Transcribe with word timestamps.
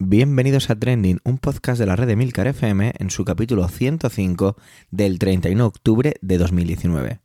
Bienvenidos 0.00 0.70
a 0.70 0.76
Trending, 0.76 1.18
un 1.24 1.38
podcast 1.38 1.80
de 1.80 1.84
la 1.84 1.96
red 1.96 2.06
de 2.06 2.14
Milcar 2.14 2.46
FM 2.46 2.92
en 3.00 3.10
su 3.10 3.24
capítulo 3.24 3.66
105 3.66 4.56
del 4.92 5.18
31 5.18 5.60
de 5.60 5.66
octubre 5.66 6.14
de 6.20 6.38
2019. 6.38 7.20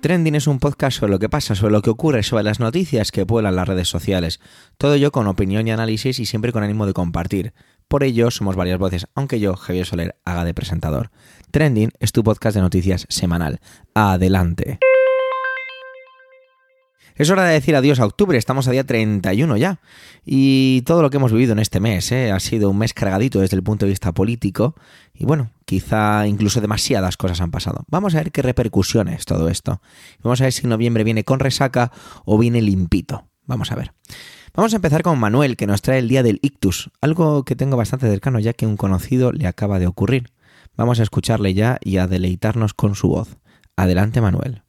Trending 0.00 0.36
es 0.36 0.46
un 0.46 0.60
podcast 0.60 0.98
sobre 0.98 1.10
lo 1.10 1.18
que 1.18 1.28
pasa, 1.28 1.56
sobre 1.56 1.72
lo 1.72 1.82
que 1.82 1.90
ocurre, 1.90 2.22
sobre 2.22 2.44
las 2.44 2.60
noticias 2.60 3.10
que 3.10 3.26
pueblan 3.26 3.56
las 3.56 3.66
redes 3.66 3.88
sociales. 3.88 4.38
Todo 4.78 4.94
ello 4.94 5.10
con 5.10 5.26
opinión 5.26 5.66
y 5.66 5.72
análisis 5.72 6.20
y 6.20 6.26
siempre 6.26 6.52
con 6.52 6.62
ánimo 6.62 6.86
de 6.86 6.92
compartir. 6.92 7.52
Por 7.86 8.04
ello 8.04 8.30
somos 8.30 8.56
varias 8.56 8.78
voces, 8.78 9.06
aunque 9.14 9.38
yo, 9.38 9.54
Javier 9.54 9.86
Soler, 9.86 10.16
haga 10.24 10.44
de 10.44 10.54
presentador. 10.54 11.10
Trending 11.52 11.90
es 12.00 12.12
tu 12.12 12.24
podcast 12.24 12.54
de 12.54 12.62
noticias 12.62 13.04
semanal. 13.10 13.60
Adelante. 13.92 14.78
Es 17.14 17.28
hora 17.28 17.44
de 17.44 17.52
decir 17.52 17.76
adiós 17.76 18.00
a 18.00 18.06
octubre, 18.06 18.38
estamos 18.38 18.66
a 18.66 18.70
día 18.70 18.84
31 18.84 19.58
ya. 19.58 19.78
Y 20.24 20.80
todo 20.86 21.02
lo 21.02 21.10
que 21.10 21.18
hemos 21.18 21.30
vivido 21.30 21.52
en 21.52 21.58
este 21.58 21.78
mes 21.78 22.10
¿eh? 22.10 22.32
ha 22.32 22.40
sido 22.40 22.70
un 22.70 22.78
mes 22.78 22.94
cargadito 22.94 23.38
desde 23.38 23.54
el 23.58 23.62
punto 23.62 23.84
de 23.84 23.90
vista 23.90 24.12
político. 24.12 24.74
Y 25.12 25.26
bueno, 25.26 25.50
quizá 25.66 26.26
incluso 26.26 26.62
demasiadas 26.62 27.18
cosas 27.18 27.42
han 27.42 27.50
pasado. 27.50 27.84
Vamos 27.88 28.14
a 28.14 28.18
ver 28.18 28.32
qué 28.32 28.40
repercusiones 28.40 29.26
todo 29.26 29.50
esto. 29.50 29.82
Vamos 30.22 30.40
a 30.40 30.44
ver 30.44 30.54
si 30.54 30.66
noviembre 30.66 31.04
viene 31.04 31.22
con 31.22 31.38
resaca 31.38 31.92
o 32.24 32.38
viene 32.38 32.62
limpito. 32.62 33.28
Vamos 33.44 33.72
a 33.72 33.74
ver. 33.74 33.92
Vamos 34.54 34.72
a 34.72 34.76
empezar 34.76 35.02
con 35.02 35.18
Manuel, 35.18 35.58
que 35.58 35.66
nos 35.66 35.82
trae 35.82 35.98
el 35.98 36.08
día 36.08 36.22
del 36.22 36.38
ictus, 36.40 36.90
algo 37.02 37.44
que 37.44 37.56
tengo 37.56 37.76
bastante 37.76 38.08
cercano 38.08 38.38
ya 38.38 38.54
que 38.54 38.66
un 38.66 38.78
conocido 38.78 39.32
le 39.32 39.46
acaba 39.46 39.78
de 39.78 39.86
ocurrir. 39.86 40.30
Vamos 40.76 41.00
a 41.00 41.02
escucharle 41.02 41.54
ya 41.54 41.78
y 41.82 41.98
a 41.98 42.06
deleitarnos 42.06 42.74
con 42.74 42.94
su 42.94 43.08
voz. 43.08 43.36
Adelante, 43.76 44.20
Manuel. 44.20 44.62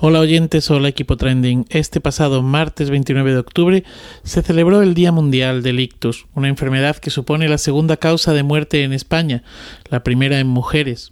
Hola 0.00 0.20
oyentes, 0.20 0.70
hola 0.70 0.86
equipo 0.86 1.16
trending. 1.16 1.66
Este 1.70 2.00
pasado 2.00 2.40
martes 2.40 2.88
29 2.88 3.32
de 3.32 3.38
octubre 3.38 3.84
se 4.22 4.42
celebró 4.42 4.80
el 4.80 4.94
Día 4.94 5.10
Mundial 5.10 5.64
del 5.64 5.80
Ictus, 5.80 6.26
una 6.34 6.46
enfermedad 6.46 6.96
que 6.98 7.10
supone 7.10 7.48
la 7.48 7.58
segunda 7.58 7.96
causa 7.96 8.32
de 8.32 8.44
muerte 8.44 8.84
en 8.84 8.92
España, 8.92 9.42
la 9.90 10.04
primera 10.04 10.38
en 10.38 10.46
mujeres. 10.46 11.10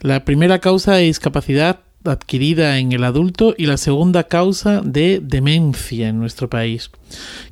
La 0.00 0.24
primera 0.24 0.58
causa 0.58 0.94
de 0.94 1.04
discapacidad 1.04 1.80
adquirida 2.12 2.78
en 2.78 2.92
el 2.92 3.04
adulto 3.04 3.54
y 3.56 3.66
la 3.66 3.76
segunda 3.76 4.24
causa 4.24 4.80
de 4.82 5.20
demencia 5.22 6.08
en 6.08 6.18
nuestro 6.18 6.48
país. 6.48 6.90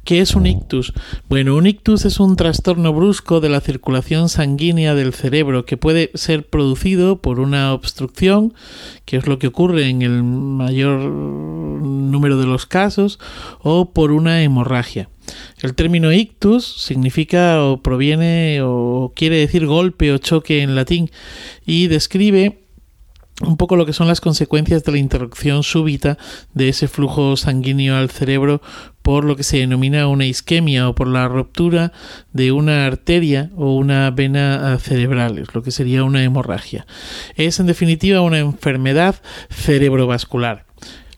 ¿Qué 0.05 0.21
es 0.21 0.35
un 0.35 0.47
ictus? 0.47 0.93
Bueno, 1.29 1.57
un 1.57 1.67
ictus 1.67 2.05
es 2.05 2.21
un 2.21 2.37
trastorno 2.37 2.93
brusco 2.93 3.41
de 3.41 3.49
la 3.49 3.61
circulación 3.61 4.29
sanguínea 4.29 4.95
del 4.95 5.13
cerebro 5.15 5.65
que 5.65 5.77
puede 5.77 6.11
ser 6.15 6.47
producido 6.47 7.17
por 7.21 7.41
una 7.41 7.73
obstrucción, 7.73 8.55
que 9.05 9.17
es 9.17 9.27
lo 9.27 9.39
que 9.39 9.47
ocurre 9.47 9.89
en 9.89 10.03
el 10.03 10.23
mayor 10.23 11.01
número 11.01 12.39
de 12.39 12.47
los 12.47 12.67
casos, 12.67 13.19
o 13.63 13.91
por 13.91 14.13
una 14.13 14.43
hemorragia. 14.43 15.09
El 15.61 15.75
término 15.75 16.13
ictus 16.13 16.65
significa 16.65 17.63
o 17.65 17.83
proviene 17.83 18.61
o 18.63 19.13
quiere 19.15 19.39
decir 19.39 19.67
golpe 19.67 20.13
o 20.13 20.19
choque 20.19 20.63
en 20.63 20.77
latín 20.77 21.11
y 21.65 21.89
describe 21.89 22.66
un 23.43 23.57
poco 23.57 23.77
lo 23.77 23.85
que 23.85 23.93
son 23.93 24.09
las 24.09 24.21
consecuencias 24.21 24.83
de 24.85 24.93
la 24.93 24.99
interrupción 24.99 25.63
súbita 25.63 26.17
de 26.55 26.71
ese 26.71 26.89
flujo 26.89 27.37
sanguíneo 27.37 27.97
al 27.97 28.11
cerebro 28.11 28.63
por 29.03 29.25
lo 29.25 29.37
que 29.37 29.43
se 29.43 29.59
denomina 29.59 30.09
una 30.09 30.27
isquemia 30.27 30.89
o 30.89 30.95
por 30.95 31.07
la 31.07 31.29
ruptura 31.29 31.93
de 32.33 32.51
una 32.51 32.87
arteria 32.87 33.51
o 33.57 33.77
una 33.77 34.11
vena 34.11 34.79
cerebral, 34.81 35.47
lo 35.53 35.63
que 35.63 35.71
sería 35.71 36.03
una 36.03 36.25
hemorragia. 36.25 36.87
Es 37.37 37.61
en 37.61 37.67
definitiva 37.67 38.21
una 38.23 38.39
enfermedad 38.39 39.17
cerebrovascular. 39.51 40.65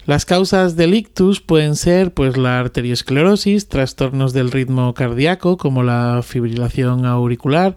Las 0.04 0.24
causas 0.24 0.74
del 0.74 0.94
ictus 0.94 1.40
pueden 1.40 1.76
ser 1.76 2.14
pues 2.14 2.36
la 2.38 2.58
arteriosclerosis, 2.58 3.68
trastornos 3.68 4.32
del 4.32 4.50
ritmo 4.50 4.94
cardíaco 4.94 5.58
como 5.58 5.82
la 5.82 6.22
fibrilación 6.22 7.04
auricular, 7.04 7.76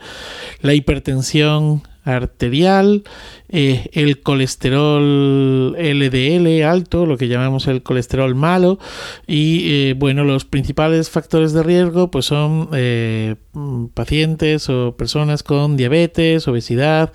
la 0.61 0.73
hipertensión 0.73 1.83
arterial, 2.03 3.03
eh, 3.49 3.89
el 3.93 4.21
colesterol 4.21 5.75
LDL 5.77 6.63
alto, 6.63 7.05
lo 7.05 7.17
que 7.17 7.27
llamamos 7.27 7.67
el 7.67 7.83
colesterol 7.83 8.33
malo, 8.35 8.79
y 9.27 9.89
eh, 9.89 9.95
bueno, 9.97 10.23
los 10.23 10.45
principales 10.45 11.09
factores 11.09 11.53
de 11.53 11.63
riesgo 11.63 12.09
pues 12.11 12.25
son 12.25 12.69
eh, 12.73 13.35
pacientes 13.93 14.69
o 14.69 14.95
personas 14.95 15.43
con 15.43 15.77
diabetes, 15.77 16.47
obesidad, 16.47 17.11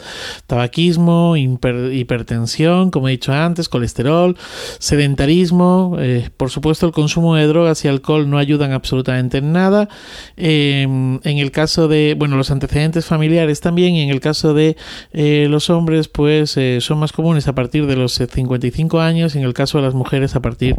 tabaquismo, 0.47 1.37
hipertensión, 1.37 2.91
como 2.91 3.09
he 3.09 3.13
dicho 3.13 3.33
antes, 3.33 3.69
colesterol, 3.69 4.37
sedentarismo, 4.79 5.97
por 6.37 6.51
supuesto 6.51 6.87
el 6.87 6.93
consumo 6.93 7.35
de 7.37 7.47
drogas 7.47 7.85
y 7.85 7.89
alcohol 7.89 8.29
no 8.29 8.39
ayudan 8.39 8.73
absolutamente 8.73 9.39
en 9.39 9.53
nada. 9.53 9.89
en 10.37 11.21
el 11.25 11.51
caso 11.51 11.89
de, 11.89 12.15
bueno, 12.19 12.37
los 12.37 12.51
antecedentes 12.51 13.07
familiares 13.07 13.61
también, 13.61 13.95
y 13.95 14.03
en 14.03 14.11
el 14.11 14.21
caso 14.21 14.55
de 14.55 14.77
eh, 15.13 15.47
los 15.49 15.71
hombres 15.71 16.09
pues 16.09 16.57
eh, 16.57 16.79
son 16.81 16.99
más 16.99 17.13
comunes 17.13 17.49
a 17.49 17.55
partir 17.55 17.87
de 17.87 17.97
los 17.97 18.13
55 18.15 19.01
años 19.01 19.35
y 19.35 19.39
en 19.39 19.45
el 19.45 19.55
caso 19.55 19.79
de 19.79 19.85
las 19.85 19.95
mujeres 19.95 20.37
a 20.37 20.41
partir 20.41 20.77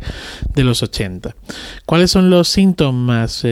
de 0.53 0.63
los 0.63 0.83
80. 0.83 1.35
¿Cuáles 1.85 2.11
son 2.11 2.29
los 2.29 2.47
síntomas? 2.47 3.45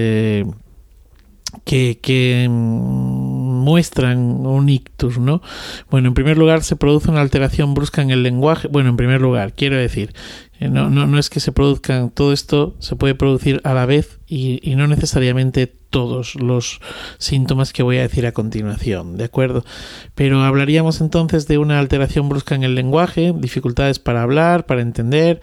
Eh, 1.55 1.61
que, 1.63 1.99
que, 2.01 2.47
muestran 2.49 4.45
un 4.45 4.69
ictus, 4.69 5.17
¿no? 5.17 5.41
Bueno, 5.89 6.09
en 6.09 6.13
primer 6.13 6.37
lugar 6.37 6.63
se 6.63 6.75
produce 6.75 7.09
una 7.09 7.21
alteración 7.21 7.73
brusca 7.73 8.01
en 8.01 8.11
el 8.11 8.21
lenguaje. 8.21 8.67
Bueno, 8.67 8.89
en 8.89 8.97
primer 8.97 9.21
lugar, 9.21 9.53
quiero 9.53 9.75
decir, 9.75 10.13
no, 10.59 10.89
no, 10.89 11.07
no 11.07 11.19
es 11.19 11.29
que 11.29 11.39
se 11.39 11.51
produzcan, 11.51 12.11
todo 12.11 12.31
esto 12.31 12.75
se 12.79 12.95
puede 12.95 13.15
producir 13.15 13.61
a 13.63 13.73
la 13.73 13.85
vez 13.85 14.19
y, 14.27 14.59
y, 14.61 14.75
no 14.75 14.87
necesariamente 14.87 15.67
todos 15.89 16.35
los 16.35 16.79
síntomas 17.17 17.73
que 17.73 17.83
voy 17.83 17.97
a 17.97 18.01
decir 18.01 18.25
a 18.25 18.33
continuación, 18.33 19.17
¿de 19.17 19.25
acuerdo? 19.25 19.65
Pero 20.13 20.43
hablaríamos 20.43 21.01
entonces 21.01 21.47
de 21.47 21.57
una 21.57 21.79
alteración 21.79 22.29
brusca 22.29 22.55
en 22.55 22.63
el 22.63 22.75
lenguaje, 22.75 23.33
dificultades 23.35 23.99
para 23.99 24.21
hablar, 24.21 24.65
para 24.65 24.81
entender, 24.81 25.41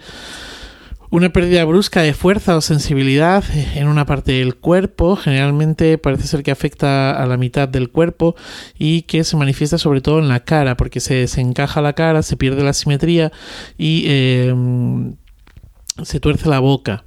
una 1.13 1.29
pérdida 1.29 1.63
brusca 1.63 2.01
de 2.01 2.15
fuerza 2.15 2.57
o 2.57 2.61
sensibilidad 2.61 3.43
en 3.75 3.87
una 3.87 4.03
parte 4.07 4.31
del 4.31 4.55
cuerpo, 4.55 5.15
generalmente 5.15 5.99
parece 5.99 6.25
ser 6.25 6.41
que 6.41 6.49
afecta 6.49 7.11
a 7.11 7.27
la 7.27 7.37
mitad 7.37 7.69
del 7.69 7.91
cuerpo 7.91 8.35
y 8.79 9.03
que 9.03 9.23
se 9.23 9.37
manifiesta 9.37 9.77
sobre 9.77 10.01
todo 10.01 10.17
en 10.17 10.27
la 10.27 10.39
cara, 10.39 10.75
porque 10.75 10.99
se 10.99 11.13
desencaja 11.13 11.83
la 11.83 11.93
cara, 11.93 12.23
se 12.23 12.35
pierde 12.35 12.63
la 12.63 12.73
simetría 12.73 13.31
y 13.77 14.05
eh, 14.07 14.55
se 16.01 16.19
tuerce 16.19 16.49
la 16.49 16.59
boca. 16.59 17.03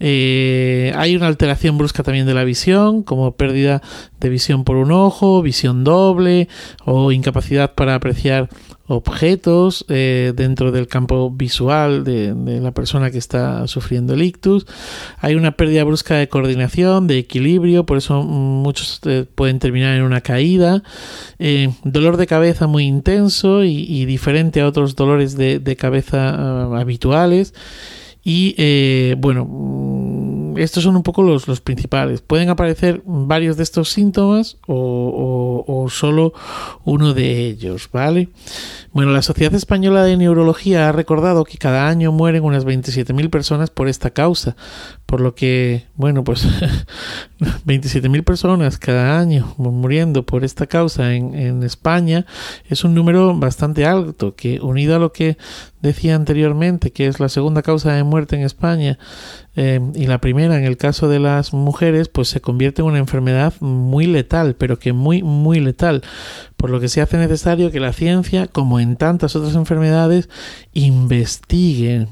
Eh, 0.00 0.92
hay 0.96 1.14
una 1.14 1.28
alteración 1.28 1.78
brusca 1.78 2.02
también 2.02 2.26
de 2.26 2.34
la 2.34 2.42
visión, 2.42 3.04
como 3.04 3.36
pérdida 3.36 3.82
de 4.18 4.30
visión 4.30 4.64
por 4.64 4.74
un 4.78 4.90
ojo, 4.90 5.42
visión 5.42 5.84
doble 5.84 6.48
o 6.84 7.12
incapacidad 7.12 7.72
para 7.74 7.94
apreciar 7.94 8.48
objetos 8.86 9.86
eh, 9.88 10.32
dentro 10.36 10.70
del 10.70 10.86
campo 10.88 11.30
visual 11.30 12.04
de, 12.04 12.34
la 12.60 12.72
persona 12.72 13.10
que 13.10 13.18
está 13.18 13.66
sufriendo 13.66 14.14
el 14.14 14.22
ictus. 14.22 14.66
Hay 15.18 15.34
una 15.34 15.52
pérdida 15.52 15.84
brusca 15.84 16.16
de 16.16 16.28
coordinación, 16.28 17.06
de 17.06 17.18
equilibrio, 17.18 17.86
por 17.86 17.98
eso 17.98 18.22
muchos 18.22 19.00
eh, 19.04 19.24
pueden 19.34 19.58
terminar 19.58 19.96
en 19.96 20.02
una 20.02 20.20
caída. 20.20 20.82
Eh, 21.38 21.70
dolor 21.84 22.16
de 22.16 22.26
cabeza 22.26 22.66
muy 22.66 22.84
intenso 22.84 23.64
y, 23.64 24.04
diferente 24.04 24.60
a 24.60 24.66
otros 24.66 24.96
dolores 24.96 25.36
de, 25.36 25.76
cabeza 25.76 26.34
ah, 26.34 26.78
habituales. 26.78 27.54
Y 28.26 29.14
bueno, 29.16 29.46
estos 30.56 30.82
son 30.82 30.96
un 30.96 31.02
poco 31.02 31.22
los, 31.22 31.48
los 31.48 31.60
principales. 31.60 32.20
Pueden 32.20 32.48
aparecer 32.48 33.02
varios 33.04 33.56
de 33.56 33.62
estos 33.62 33.90
síntomas 33.90 34.58
o, 34.66 35.64
o, 35.66 35.88
solo 35.90 36.32
uno 36.84 37.14
de 37.14 37.46
ellos, 37.46 37.88
¿vale? 37.92 38.28
Bueno, 38.92 39.12
la 39.12 39.22
Sociedad 39.22 39.54
Española 39.54 40.04
de 40.04 40.16
Neurología 40.16 40.88
ha 40.88 40.92
recordado 40.92 41.44
que 41.44 41.58
cada 41.58 41.88
año 41.88 42.12
mueren 42.12 42.44
unas 42.44 42.66
27.000 42.66 43.30
personas 43.30 43.70
por 43.70 43.88
esta 43.88 44.10
causa, 44.10 44.56
por 45.14 45.20
lo 45.20 45.36
que, 45.36 45.84
bueno, 45.94 46.24
pues 46.24 46.44
27.000 47.38 48.24
personas 48.24 48.78
cada 48.78 49.16
año 49.20 49.54
muriendo 49.58 50.26
por 50.26 50.42
esta 50.42 50.66
causa 50.66 51.14
en, 51.14 51.36
en 51.36 51.62
España 51.62 52.26
es 52.68 52.82
un 52.82 52.96
número 52.96 53.32
bastante 53.38 53.86
alto, 53.86 54.34
que 54.34 54.58
unido 54.60 54.96
a 54.96 54.98
lo 54.98 55.12
que 55.12 55.38
decía 55.82 56.16
anteriormente, 56.16 56.90
que 56.90 57.06
es 57.06 57.20
la 57.20 57.28
segunda 57.28 57.62
causa 57.62 57.92
de 57.92 58.02
muerte 58.02 58.34
en 58.34 58.42
España 58.42 58.98
eh, 59.54 59.78
y 59.94 60.08
la 60.08 60.20
primera 60.20 60.58
en 60.58 60.64
el 60.64 60.76
caso 60.76 61.08
de 61.08 61.20
las 61.20 61.52
mujeres, 61.52 62.08
pues 62.08 62.26
se 62.26 62.40
convierte 62.40 62.82
en 62.82 62.88
una 62.88 62.98
enfermedad 62.98 63.54
muy 63.60 64.08
letal, 64.08 64.56
pero 64.56 64.80
que 64.80 64.92
muy, 64.92 65.22
muy 65.22 65.60
letal, 65.60 66.02
por 66.56 66.70
lo 66.70 66.80
que 66.80 66.88
se 66.88 67.00
hace 67.00 67.18
necesario 67.18 67.70
que 67.70 67.78
la 67.78 67.92
ciencia, 67.92 68.48
como 68.48 68.80
en 68.80 68.96
tantas 68.96 69.36
otras 69.36 69.54
enfermedades, 69.54 70.28
investigue 70.72 72.08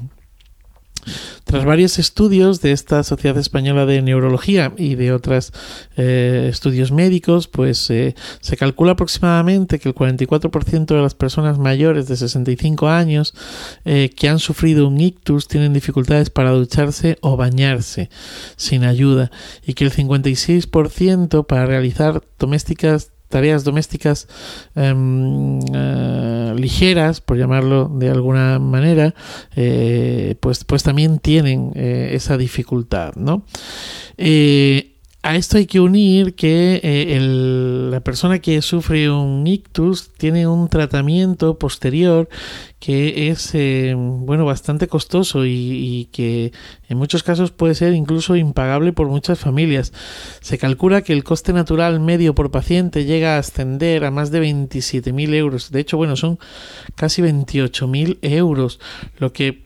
Tras 1.43 1.65
varios 1.65 1.99
estudios 1.99 2.61
de 2.61 2.71
esta 2.71 3.03
Sociedad 3.03 3.37
Española 3.37 3.85
de 3.85 4.01
Neurología 4.01 4.73
y 4.77 4.95
de 4.95 5.13
otros 5.13 5.53
eh, 5.97 6.47
estudios 6.49 6.91
médicos, 6.91 7.47
pues 7.47 7.89
eh, 7.89 8.15
se 8.41 8.57
calcula 8.57 8.93
aproximadamente 8.93 9.79
que 9.79 9.89
el 9.89 9.95
44% 9.95 10.85
de 10.85 11.01
las 11.01 11.15
personas 11.15 11.59
mayores 11.59 12.07
de 12.07 12.17
65 12.17 12.87
años 12.87 13.33
eh, 13.85 14.09
que 14.15 14.29
han 14.29 14.39
sufrido 14.39 14.87
un 14.87 14.99
ictus 14.99 15.47
tienen 15.47 15.73
dificultades 15.73 16.29
para 16.29 16.51
ducharse 16.51 17.17
o 17.21 17.37
bañarse 17.37 18.09
sin 18.55 18.83
ayuda 18.83 19.31
y 19.65 19.73
que 19.73 19.85
el 19.85 19.91
56% 19.91 21.45
para 21.45 21.65
realizar 21.65 22.23
domésticas 22.39 23.12
tareas 23.33 23.63
domésticas 23.63 24.27
em, 24.75 25.57
eh, 25.73 26.53
ligeras, 26.55 27.19
por 27.19 27.35
llamarlo 27.35 27.89
de 27.89 28.11
alguna 28.11 28.59
manera, 28.59 29.15
eh, 29.55 30.35
pues, 30.39 30.63
pues 30.63 30.83
también 30.83 31.17
tienen 31.17 31.71
eh, 31.73 32.11
esa 32.13 32.37
dificultad, 32.37 33.15
¿no? 33.15 33.43
A 35.23 35.37
esto 35.37 35.57
hay 35.57 35.65
que 35.65 35.79
unir 35.79 36.35
que 36.35 36.81
eh, 36.83 37.17
la 37.19 38.01
persona 38.01 38.39
que 38.39 38.61
sufre 38.61 39.09
un 39.09 39.47
ictus 39.47 40.11
tiene 40.17 40.47
un 40.47 40.67
tratamiento 40.67 41.57
posterior 41.57 42.27
que 42.77 43.29
es 43.29 43.51
eh, 43.55 43.93
bueno 43.95 44.43
bastante 44.43 44.89
costoso 44.89 45.45
y, 45.45 46.09
que 46.11 46.51
en 46.89 46.97
muchos 46.97 47.23
casos 47.23 47.51
puede 47.51 47.73
ser 47.73 47.93
incluso 47.93 48.35
impagable 48.35 48.91
por 48.91 49.07
muchas 49.07 49.39
familias. 49.39 49.93
Se 50.41 50.57
calcula 50.57 51.03
que 51.03 51.13
el 51.13 51.23
coste 51.23 51.53
natural 51.53 52.01
medio 52.01 52.35
por 52.35 52.51
paciente 52.51 53.05
llega 53.05 53.37
a 53.37 53.39
ascender 53.39 54.03
a 54.03 54.11
más 54.11 54.29
de 54.29 54.41
27.000 54.41 55.33
euros. 55.35 55.71
De 55.71 55.79
hecho, 55.79 55.95
bueno, 55.95 56.17
son 56.17 56.37
casi 56.95 57.21
28.000 57.21 58.17
euros, 58.21 58.81
lo 59.17 59.31
que 59.31 59.62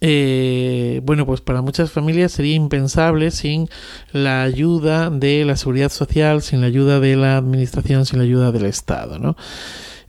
eh, 0.00 1.00
bueno, 1.04 1.26
pues 1.26 1.40
para 1.40 1.62
muchas 1.62 1.90
familias 1.90 2.32
sería 2.32 2.54
impensable 2.54 3.30
sin 3.30 3.68
la 4.12 4.42
ayuda 4.42 5.10
de 5.10 5.44
la 5.44 5.56
seguridad 5.56 5.90
social, 5.90 6.42
sin 6.42 6.60
la 6.60 6.68
ayuda 6.68 7.00
de 7.00 7.16
la 7.16 7.36
administración, 7.36 8.06
sin 8.06 8.18
la 8.18 8.24
ayuda 8.24 8.52
del 8.52 8.66
Estado, 8.66 9.18
¿no? 9.18 9.36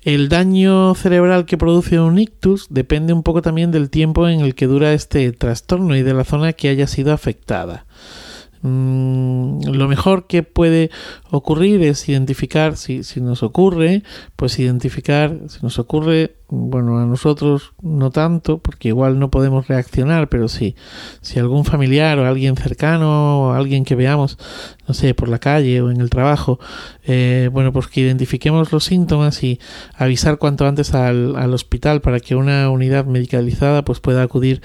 El 0.03 0.29
daño 0.29 0.95
cerebral 0.95 1.45
que 1.45 1.57
produce 1.57 1.99
un 1.99 2.17
ictus 2.17 2.67
depende 2.71 3.13
un 3.13 3.21
poco 3.21 3.43
también 3.43 3.69
del 3.69 3.91
tiempo 3.91 4.27
en 4.27 4.39
el 4.39 4.55
que 4.55 4.65
dura 4.65 4.93
este 4.93 5.31
trastorno 5.31 5.95
y 5.95 6.01
de 6.01 6.15
la 6.15 6.23
zona 6.23 6.53
que 6.53 6.69
haya 6.69 6.87
sido 6.87 7.13
afectada. 7.13 7.85
Mm, 8.63 9.61
lo 9.71 9.87
mejor 9.87 10.27
que 10.27 10.43
puede 10.43 10.91
ocurrir 11.29 11.81
es 11.83 12.07
identificar, 12.09 12.77
si, 12.77 13.03
si 13.03 13.21
nos 13.21 13.43
ocurre, 13.43 14.03
pues 14.35 14.57
identificar, 14.59 15.37
si 15.47 15.59
nos 15.61 15.79
ocurre, 15.79 16.35
bueno, 16.53 16.99
a 16.99 17.05
nosotros 17.05 17.73
no 17.81 18.11
tanto, 18.11 18.57
porque 18.57 18.89
igual 18.89 19.19
no 19.19 19.31
podemos 19.31 19.69
reaccionar, 19.69 20.27
pero 20.27 20.49
sí, 20.49 20.75
si 21.21 21.39
algún 21.39 21.63
familiar 21.63 22.19
o 22.19 22.27
alguien 22.27 22.57
cercano 22.57 23.39
o 23.39 23.53
alguien 23.53 23.85
que 23.85 23.95
veamos, 23.95 24.37
no 24.85 24.93
sé, 24.93 25.13
por 25.13 25.29
la 25.29 25.39
calle 25.39 25.81
o 25.81 25.89
en 25.89 26.01
el 26.01 26.09
trabajo, 26.09 26.59
eh, 27.05 27.49
bueno, 27.53 27.71
pues 27.71 27.87
que 27.87 28.01
identifiquemos 28.01 28.73
los 28.73 28.83
síntomas 28.83 29.41
y 29.43 29.61
avisar 29.95 30.37
cuanto 30.37 30.67
antes 30.67 30.93
al, 30.93 31.37
al 31.37 31.53
hospital 31.53 32.01
para 32.01 32.19
que 32.19 32.35
una 32.35 32.69
unidad 32.69 33.05
medicalizada 33.05 33.85
pues 33.85 34.01
pueda 34.01 34.21
acudir 34.21 34.61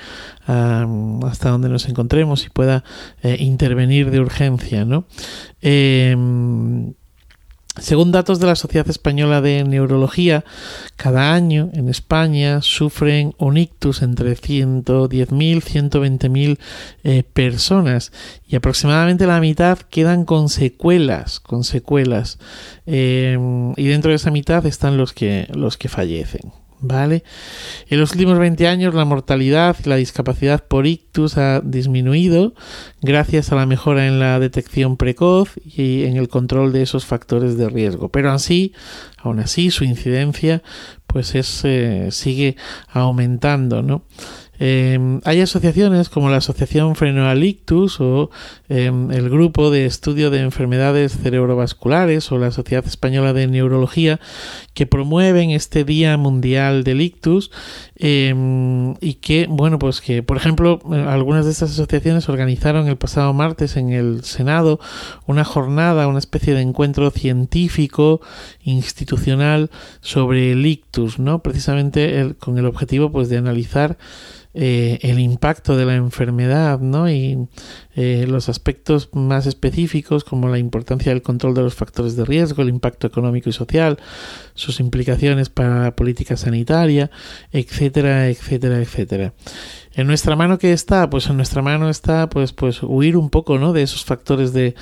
hasta 0.46 1.50
donde 1.50 1.68
nos 1.68 1.88
encontremos 1.88 2.46
y 2.46 2.50
pueda 2.50 2.84
eh, 3.22 3.36
intervenir 3.40 4.10
de 4.10 4.20
urgencia, 4.20 4.84
¿no? 4.84 5.06
Em, 5.60 6.94
según 7.78 8.12
datos 8.12 8.40
de 8.40 8.46
la 8.46 8.56
Sociedad 8.56 8.88
Española 8.88 9.40
de 9.40 9.62
Neurología, 9.64 10.44
cada 10.96 11.34
año 11.34 11.70
en 11.74 11.88
España 11.88 12.62
sufren 12.62 13.34
un 13.38 13.58
ictus 13.58 14.02
entre 14.02 14.36
110.000 14.36 15.12
y 15.12 15.60
120.000 15.60 16.58
eh, 17.04 17.22
personas 17.22 18.12
y 18.48 18.56
aproximadamente 18.56 19.26
la 19.26 19.40
mitad 19.40 19.78
quedan 19.78 20.24
con 20.24 20.48
secuelas, 20.48 21.40
con 21.40 21.64
secuelas. 21.64 22.38
Em, 22.86 23.72
y 23.76 23.86
dentro 23.86 24.10
de 24.10 24.16
esa 24.16 24.30
mitad 24.30 24.64
están 24.66 24.96
los 24.96 25.12
que, 25.12 25.48
los 25.54 25.76
que 25.76 25.88
fallecen. 25.88 26.65
¿Vale? 26.80 27.24
En 27.88 27.98
los 27.98 28.12
últimos 28.12 28.38
20 28.38 28.68
años 28.68 28.94
la 28.94 29.06
mortalidad 29.06 29.76
y 29.82 29.88
la 29.88 29.96
discapacidad 29.96 30.62
por 30.64 30.86
ictus 30.86 31.38
ha 31.38 31.60
disminuido 31.60 32.52
gracias 33.00 33.50
a 33.50 33.56
la 33.56 33.64
mejora 33.64 34.06
en 34.06 34.20
la 34.20 34.38
detección 34.38 34.98
precoz 34.98 35.52
y 35.64 36.04
en 36.04 36.16
el 36.18 36.28
control 36.28 36.72
de 36.72 36.82
esos 36.82 37.06
factores 37.06 37.56
de 37.56 37.70
riesgo. 37.70 38.10
Pero 38.10 38.30
así, 38.30 38.74
aún 39.16 39.40
así, 39.40 39.70
su 39.70 39.84
incidencia 39.84 40.62
pues 41.06 41.34
es, 41.34 41.62
eh, 41.64 42.08
sigue 42.10 42.56
aumentando, 42.90 43.82
¿no? 43.82 44.02
Em, 44.58 45.20
hay 45.24 45.40
asociaciones 45.40 46.08
como 46.08 46.30
la 46.30 46.38
Asociación 46.38 46.96
Frenoalictus 46.96 48.00
o 48.00 48.30
em, 48.68 49.10
el 49.10 49.28
Grupo 49.28 49.70
de 49.70 49.86
Estudio 49.86 50.30
de 50.30 50.40
Enfermedades 50.40 51.18
Cerebrovasculares 51.18 52.30
o 52.32 52.38
la 52.38 52.50
Sociedad 52.50 52.86
Española 52.86 53.32
de 53.32 53.46
Neurología 53.46 54.20
que 54.74 54.86
promueven 54.86 55.50
este 55.50 55.84
Día 55.84 56.16
Mundial 56.16 56.84
del 56.84 57.00
Ictus 57.00 57.50
em, 57.96 58.94
y 59.00 59.14
que, 59.14 59.46
bueno, 59.48 59.78
pues 59.78 60.00
que, 60.00 60.22
por 60.22 60.36
ejemplo, 60.36 60.80
algunas 61.08 61.44
de 61.44 61.50
estas 61.50 61.70
asociaciones 61.72 62.28
organizaron 62.28 62.88
el 62.88 62.96
pasado 62.96 63.32
martes 63.32 63.76
en 63.76 63.90
el 63.90 64.24
Senado 64.24 64.80
una 65.26 65.44
jornada, 65.44 66.08
una 66.08 66.18
especie 66.18 66.54
de 66.54 66.62
encuentro 66.62 67.10
científico 67.10 68.20
institucional 68.62 69.70
sobre 70.00 70.52
el 70.52 70.64
ictus, 70.66 71.18
¿no? 71.18 71.42
Precisamente 71.42 72.34
con 72.38 72.58
el 72.58 72.66
objetivo, 72.66 73.10
pues, 73.10 73.28
de 73.28 73.36
analizar 73.36 73.98
eh, 74.58 74.98
el 75.02 75.18
impacto 75.18 75.76
de 75.76 75.84
la 75.84 75.96
enfermedad 75.96 76.80
¿no? 76.80 77.10
y 77.10 77.46
eh, 77.94 78.24
los 78.26 78.48
aspectos 78.48 79.10
más 79.12 79.44
específicos 79.44 80.24
como 80.24 80.48
la 80.48 80.56
importancia 80.56 81.12
del 81.12 81.20
control 81.20 81.52
de 81.52 81.60
los 81.60 81.74
factores 81.74 82.16
de 82.16 82.24
riesgo, 82.24 82.62
el 82.62 82.70
impacto 82.70 83.06
económico 83.06 83.50
y 83.50 83.52
social, 83.52 83.98
sus 84.54 84.80
implicaciones 84.80 85.50
para 85.50 85.82
la 85.82 85.94
política 85.94 86.38
sanitaria, 86.38 87.10
etcétera, 87.52 88.28
etcétera, 88.28 88.78
etcétera. 88.78 89.34
En 89.92 90.06
nuestra 90.06 90.36
mano 90.36 90.56
qué 90.56 90.72
está, 90.72 91.10
pues 91.10 91.26
en 91.28 91.36
nuestra 91.36 91.60
mano 91.60 91.90
está 91.90 92.30
pues 92.30 92.54
pues 92.54 92.82
huir 92.82 93.18
un 93.18 93.28
poco, 93.28 93.58
¿no? 93.58 93.74
de 93.74 93.82
esos 93.82 94.06
factores 94.06 94.54
de, 94.54 94.74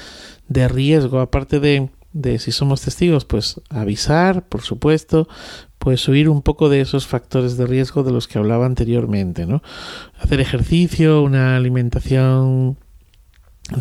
de 0.46 0.68
riesgo, 0.68 1.18
aparte 1.18 1.58
de 1.58 1.90
de 2.14 2.38
si 2.38 2.52
somos 2.52 2.80
testigos, 2.80 3.24
pues 3.24 3.60
avisar, 3.68 4.48
por 4.48 4.62
supuesto, 4.62 5.28
pues 5.84 6.08
huir 6.08 6.30
un 6.30 6.40
poco 6.40 6.70
de 6.70 6.80
esos 6.80 7.06
factores 7.06 7.58
de 7.58 7.66
riesgo 7.66 8.04
de 8.04 8.10
los 8.10 8.26
que 8.26 8.38
hablaba 8.38 8.64
anteriormente, 8.64 9.44
¿no? 9.44 9.62
Hacer 10.18 10.40
ejercicio, 10.40 11.22
una 11.22 11.56
alimentación 11.56 12.78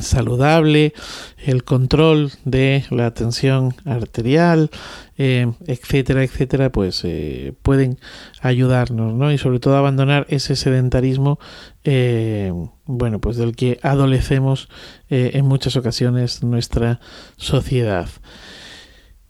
saludable, 0.02 0.94
el 1.38 1.64
control 1.64 2.34
de 2.44 2.84
la 2.90 3.14
tensión 3.14 3.74
arterial, 3.86 4.70
eh, 5.18 5.50
etcétera, 5.66 6.26
etcétera, 6.26 6.74
pues 6.74 7.06
eh, 7.06 7.54
pueden 7.62 7.98
ayudarnos, 8.42 9.14
¿no? 9.14 9.32
Y 9.32 9.38
sobre 9.38 9.62
todo 9.62 9.78
abandonar 9.78 10.26
ese 10.28 10.58
sedentarismo, 10.58 11.40
eh, 11.86 12.52
bueno, 12.84 13.20
pues 13.20 13.38
del 13.38 13.56
que 13.56 13.80
adolecemos 13.82 14.68
en 15.10 15.46
muchas 15.46 15.78
ocasiones 15.78 16.44
nuestra 16.44 17.00
sociedad. 17.38 18.10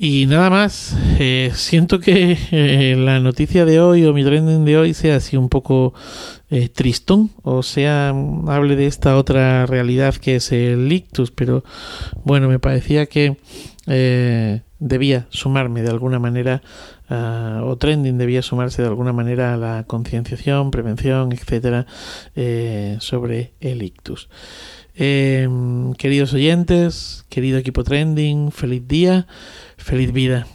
Y 0.06 0.26
nada 0.26 0.50
más, 0.50 0.98
siento 1.54 2.02
que 2.02 2.94
la 2.98 3.22
noticia 3.22 3.64
de 3.64 3.80
hoy 3.80 4.04
o 4.04 4.14
mi 4.14 4.26
trending 4.26 4.66
de 4.66 4.78
hoy 4.78 4.94
sea 4.94 5.16
así 5.16 5.38
un 5.38 5.48
poco 5.48 5.94
eh, 6.50 6.68
tristón, 6.68 7.32
o 7.42 7.64
sea, 7.64 8.10
hable 8.10 8.76
de 8.76 8.88
esta 8.88 9.16
otra 9.16 9.66
realidad 9.66 10.16
que 10.16 10.36
es 10.36 10.52
el 10.52 10.92
ictus, 10.92 11.32
pero 11.32 11.64
bueno, 12.26 12.50
me 12.50 12.60
parecía 12.60 13.06
que 13.06 13.38
eh, 13.88 14.64
debía 14.78 15.26
sumarme 15.30 15.84
de 15.84 15.92
alguna 15.92 16.20
manera, 16.20 16.62
o 17.10 17.78
trending 17.78 18.18
debía 18.18 18.42
sumarse 18.42 18.82
de 18.82 18.90
alguna 18.90 19.14
manera 19.14 19.54
a 19.54 19.58
la 19.58 19.86
concienciación, 19.88 20.70
prevención, 20.70 21.32
etcétera, 21.32 21.86
eh, 22.36 22.98
sobre 23.00 23.54
el 23.62 23.82
ictus. 23.82 24.28
queridos 24.94 26.34
oyentes, 26.34 27.26
querido 27.30 27.58
equipo 27.58 27.86
trending, 27.86 28.52
feliz 28.52 28.86
día, 28.86 29.28
feliz 29.84 30.12
vida. 30.12 30.48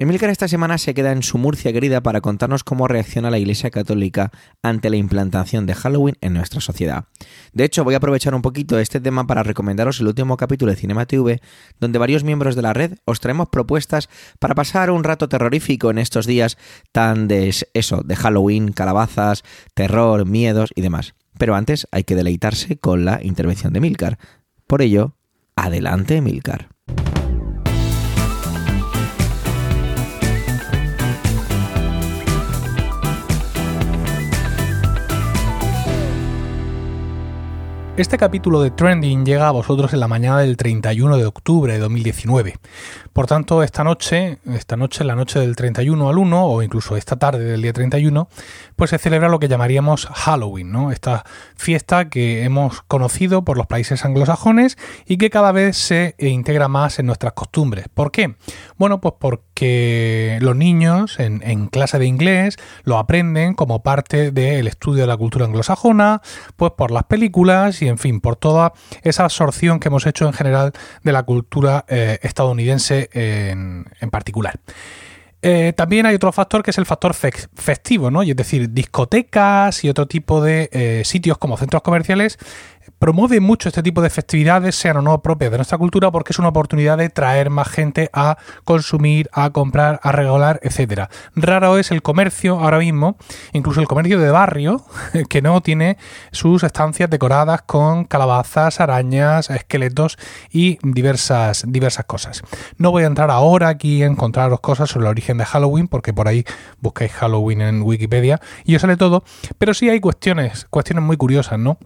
Emilcar 0.00 0.30
esta 0.30 0.48
semana 0.48 0.78
se 0.78 0.94
queda 0.94 1.12
en 1.12 1.22
su 1.22 1.36
Murcia 1.36 1.74
querida 1.74 2.02
para 2.02 2.22
contarnos 2.22 2.64
cómo 2.64 2.88
reacciona 2.88 3.30
la 3.30 3.38
Iglesia 3.38 3.70
Católica 3.70 4.30
ante 4.62 4.88
la 4.88 4.96
implantación 4.96 5.66
de 5.66 5.74
Halloween 5.74 6.16
en 6.22 6.32
nuestra 6.32 6.62
sociedad. 6.62 7.04
De 7.52 7.64
hecho, 7.64 7.84
voy 7.84 7.92
a 7.92 7.98
aprovechar 7.98 8.34
un 8.34 8.40
poquito 8.40 8.78
este 8.78 8.98
tema 8.98 9.26
para 9.26 9.42
recomendaros 9.42 10.00
el 10.00 10.06
último 10.06 10.38
capítulo 10.38 10.72
de 10.72 10.78
Cinema 10.78 11.04
TV, 11.04 11.42
donde 11.80 11.98
varios 11.98 12.24
miembros 12.24 12.56
de 12.56 12.62
la 12.62 12.72
red 12.72 12.94
os 13.04 13.20
traemos 13.20 13.50
propuestas 13.50 14.08
para 14.38 14.54
pasar 14.54 14.90
un 14.90 15.04
rato 15.04 15.28
terrorífico 15.28 15.90
en 15.90 15.98
estos 15.98 16.24
días 16.24 16.56
tan 16.92 17.28
de 17.28 17.54
eso, 17.74 18.00
de 18.02 18.16
Halloween, 18.16 18.72
calabazas, 18.72 19.44
terror, 19.74 20.24
miedos 20.24 20.70
y 20.74 20.80
demás. 20.80 21.12
Pero 21.36 21.54
antes 21.54 21.86
hay 21.92 22.04
que 22.04 22.16
deleitarse 22.16 22.78
con 22.78 23.04
la 23.04 23.20
intervención 23.22 23.74
de 23.74 23.80
Emilcar. 23.80 24.18
Por 24.66 24.80
ello, 24.80 25.14
adelante 25.56 26.16
Emilcar. 26.16 26.70
Este 38.00 38.16
capítulo 38.16 38.62
de 38.62 38.70
Trending 38.70 39.26
llega 39.26 39.48
a 39.48 39.50
vosotros 39.50 39.92
en 39.92 40.00
la 40.00 40.08
mañana 40.08 40.38
del 40.38 40.56
31 40.56 41.18
de 41.18 41.26
octubre 41.26 41.74
de 41.74 41.78
2019. 41.80 42.54
Por 43.12 43.26
tanto, 43.26 43.62
esta 43.62 43.84
noche, 43.84 44.38
esta 44.46 44.78
noche, 44.78 45.04
la 45.04 45.14
noche 45.14 45.38
del 45.38 45.54
31 45.54 46.08
al 46.08 46.16
1, 46.16 46.46
o 46.46 46.62
incluso 46.62 46.96
esta 46.96 47.16
tarde 47.16 47.44
del 47.44 47.60
día 47.60 47.74
31, 47.74 48.26
pues 48.80 48.88
se 48.88 48.98
celebra 48.98 49.28
lo 49.28 49.38
que 49.38 49.48
llamaríamos 49.48 50.06
Halloween, 50.06 50.72
¿no? 50.72 50.90
Esta 50.90 51.26
fiesta 51.54 52.08
que 52.08 52.44
hemos 52.44 52.80
conocido 52.80 53.44
por 53.44 53.58
los 53.58 53.66
países 53.66 54.06
anglosajones 54.06 54.78
y 55.04 55.18
que 55.18 55.28
cada 55.28 55.52
vez 55.52 55.76
se 55.76 56.14
integra 56.16 56.66
más 56.66 56.98
en 56.98 57.04
nuestras 57.04 57.34
costumbres. 57.34 57.90
¿Por 57.92 58.10
qué? 58.10 58.36
Bueno, 58.78 59.02
pues 59.02 59.16
porque 59.18 60.38
los 60.40 60.56
niños 60.56 61.20
en, 61.20 61.66
clase 61.66 61.98
de 61.98 62.06
inglés 62.06 62.56
lo 62.82 62.96
aprenden 62.96 63.52
como 63.52 63.82
parte 63.82 64.30
del 64.30 64.66
estudio 64.66 65.02
de 65.02 65.08
la 65.08 65.18
cultura 65.18 65.44
anglosajona, 65.44 66.22
pues 66.56 66.72
por 66.72 66.90
las 66.90 67.04
películas 67.04 67.82
y 67.82 67.88
en 67.88 67.98
fin, 67.98 68.22
por 68.22 68.36
toda 68.36 68.72
esa 69.02 69.24
absorción 69.24 69.78
que 69.78 69.88
hemos 69.88 70.06
hecho 70.06 70.26
en 70.26 70.32
general 70.32 70.72
de 71.02 71.12
la 71.12 71.24
cultura 71.24 71.84
eh, 71.86 72.18
estadounidense 72.22 73.10
en, 73.12 73.84
en 74.00 74.08
particular. 74.08 74.58
Eh, 75.42 75.72
también 75.74 76.04
hay 76.06 76.14
otro 76.14 76.32
factor 76.32 76.62
que 76.62 76.70
es 76.70 76.78
el 76.78 76.86
factor 76.86 77.14
festivo, 77.14 78.10
¿no? 78.10 78.22
Y 78.22 78.30
es 78.30 78.36
decir, 78.36 78.70
discotecas 78.72 79.84
y 79.84 79.88
otro 79.88 80.06
tipo 80.06 80.42
de 80.42 80.68
eh, 80.72 81.02
sitios 81.04 81.38
como 81.38 81.56
centros 81.56 81.82
comerciales 81.82 82.38
promueve 82.98 83.40
mucho 83.40 83.68
este 83.68 83.82
tipo 83.82 84.02
de 84.02 84.10
festividades, 84.10 84.74
sean 84.74 84.96
o 84.98 85.02
no 85.02 85.22
propias 85.22 85.50
de 85.50 85.58
nuestra 85.58 85.78
cultura, 85.78 86.10
porque 86.10 86.32
es 86.32 86.38
una 86.38 86.48
oportunidad 86.48 86.98
de 86.98 87.08
traer 87.08 87.50
más 87.50 87.68
gente 87.68 88.10
a 88.12 88.36
consumir, 88.64 89.28
a 89.32 89.50
comprar, 89.50 90.00
a 90.02 90.12
regalar, 90.12 90.60
etcétera. 90.62 91.10
Raro 91.34 91.78
es 91.78 91.90
el 91.90 92.02
comercio 92.02 92.58
ahora 92.58 92.78
mismo, 92.78 93.16
incluso 93.52 93.80
el 93.80 93.88
comercio 93.88 94.18
de 94.18 94.30
barrio, 94.30 94.84
que 95.28 95.42
no 95.42 95.60
tiene 95.60 95.98
sus 96.32 96.62
estancias 96.62 97.10
decoradas 97.10 97.62
con 97.62 98.04
calabazas, 98.04 98.80
arañas, 98.80 99.50
esqueletos 99.50 100.18
y 100.50 100.78
diversas, 100.82 101.64
diversas 101.66 102.04
cosas. 102.04 102.42
No 102.76 102.90
voy 102.90 103.04
a 103.04 103.06
entrar 103.06 103.30
ahora 103.30 103.68
aquí 103.68 104.02
a 104.02 104.06
encontraros 104.06 104.60
cosas 104.60 104.90
sobre 104.90 105.06
el 105.06 105.10
origen 105.10 105.38
de 105.38 105.44
Halloween, 105.44 105.88
porque 105.88 106.12
por 106.12 106.28
ahí 106.28 106.44
buscáis 106.80 107.12
Halloween 107.12 107.60
en 107.60 107.82
Wikipedia 107.82 108.40
y 108.64 108.74
os 108.74 108.82
sale 108.82 108.96
todo, 108.96 109.24
pero 109.58 109.74
sí 109.74 109.88
hay 109.88 110.00
cuestiones, 110.00 110.66
cuestiones 110.70 111.04
muy 111.04 111.16
curiosas, 111.16 111.58
¿no? 111.58 111.78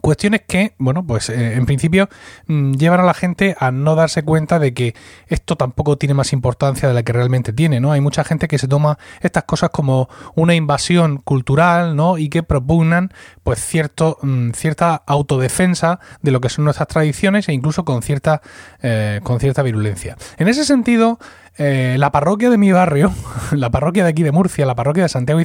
Cuestiones 0.00 0.42
que, 0.46 0.74
bueno, 0.78 1.06
pues 1.06 1.28
eh, 1.30 1.54
en 1.54 1.66
principio 1.66 2.08
mm, 2.46 2.74
llevan 2.74 3.00
a 3.00 3.04
la 3.04 3.14
gente 3.14 3.56
a 3.58 3.70
no 3.70 3.94
darse 3.94 4.22
cuenta 4.22 4.58
de 4.58 4.74
que 4.74 4.94
esto 5.28 5.56
tampoco 5.56 5.96
tiene 5.98 6.14
más 6.14 6.32
importancia 6.32 6.88
de 6.88 6.94
la 6.94 7.02
que 7.02 7.12
realmente 7.12 7.52
tiene, 7.52 7.80
¿no? 7.80 7.92
Hay 7.92 8.00
mucha 8.00 8.24
gente 8.24 8.48
que 8.48 8.58
se 8.58 8.68
toma 8.68 8.98
estas 9.20 9.44
cosas 9.44 9.70
como 9.70 10.08
una 10.34 10.54
invasión 10.54 11.18
cultural, 11.18 11.96
¿no? 11.96 12.18
Y 12.18 12.28
que 12.28 12.42
propugnan, 12.42 13.12
pues, 13.42 13.64
cierto, 13.64 14.18
mm, 14.22 14.50
cierta 14.50 14.94
autodefensa 14.94 16.00
de 16.22 16.30
lo 16.30 16.40
que 16.40 16.48
son 16.48 16.64
nuestras 16.64 16.88
tradiciones 16.88 17.48
e 17.48 17.52
incluso 17.52 17.84
con 17.84 18.02
cierta, 18.02 18.42
eh, 18.82 19.20
con 19.22 19.40
cierta 19.40 19.62
virulencia. 19.62 20.16
En 20.38 20.48
ese 20.48 20.64
sentido, 20.64 21.18
eh, 21.58 21.96
la 21.98 22.12
parroquia 22.12 22.50
de 22.50 22.56
mi 22.56 22.70
barrio, 22.70 23.12
la 23.52 23.70
parroquia 23.70 24.04
de 24.04 24.10
aquí 24.10 24.22
de 24.22 24.30
Murcia, 24.30 24.64
la 24.64 24.76
parroquia 24.76 25.02
de 25.02 25.08
Santiago 25.08 25.40
y 25.40 25.44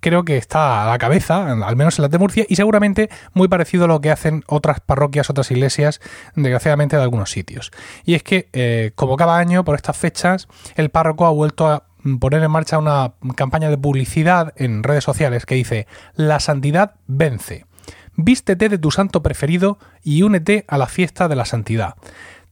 creo 0.00 0.24
que 0.24 0.36
está 0.36 0.84
a 0.84 0.90
la 0.90 0.98
cabeza, 0.98 1.50
al 1.50 1.76
menos 1.76 1.98
en 1.98 2.02
la 2.02 2.08
de 2.08 2.18
Murcia, 2.18 2.44
y 2.48 2.56
seguramente 2.56 3.08
muy 3.32 3.48
parecido 3.48 3.86
a 3.86 3.88
lo 3.88 4.00
que 4.02 4.10
hacen 4.10 4.44
otras 4.46 4.80
parroquias, 4.80 5.30
otras 5.30 5.50
iglesias, 5.50 6.00
desgraciadamente 6.34 6.96
de 6.96 7.02
algunos 7.02 7.30
sitios. 7.30 7.70
Y 8.04 8.14
es 8.14 8.22
que, 8.22 8.50
eh, 8.52 8.92
como 8.94 9.16
cada 9.16 9.38
año, 9.38 9.64
por 9.64 9.74
estas 9.74 9.96
fechas, 9.96 10.48
el 10.76 10.90
párroco 10.90 11.24
ha 11.24 11.30
vuelto 11.30 11.66
a 11.66 11.84
poner 12.20 12.42
en 12.42 12.50
marcha 12.50 12.78
una 12.78 13.14
campaña 13.36 13.70
de 13.70 13.78
publicidad 13.78 14.52
en 14.56 14.82
redes 14.82 15.04
sociales 15.04 15.46
que 15.46 15.54
dice, 15.54 15.86
la 16.14 16.40
santidad 16.40 16.96
vence. 17.06 17.64
Vístete 18.18 18.68
de 18.68 18.78
tu 18.78 18.90
santo 18.90 19.22
preferido 19.22 19.78
y 20.02 20.22
únete 20.22 20.64
a 20.68 20.78
la 20.78 20.86
fiesta 20.86 21.28
de 21.28 21.36
la 21.36 21.44
santidad 21.44 21.96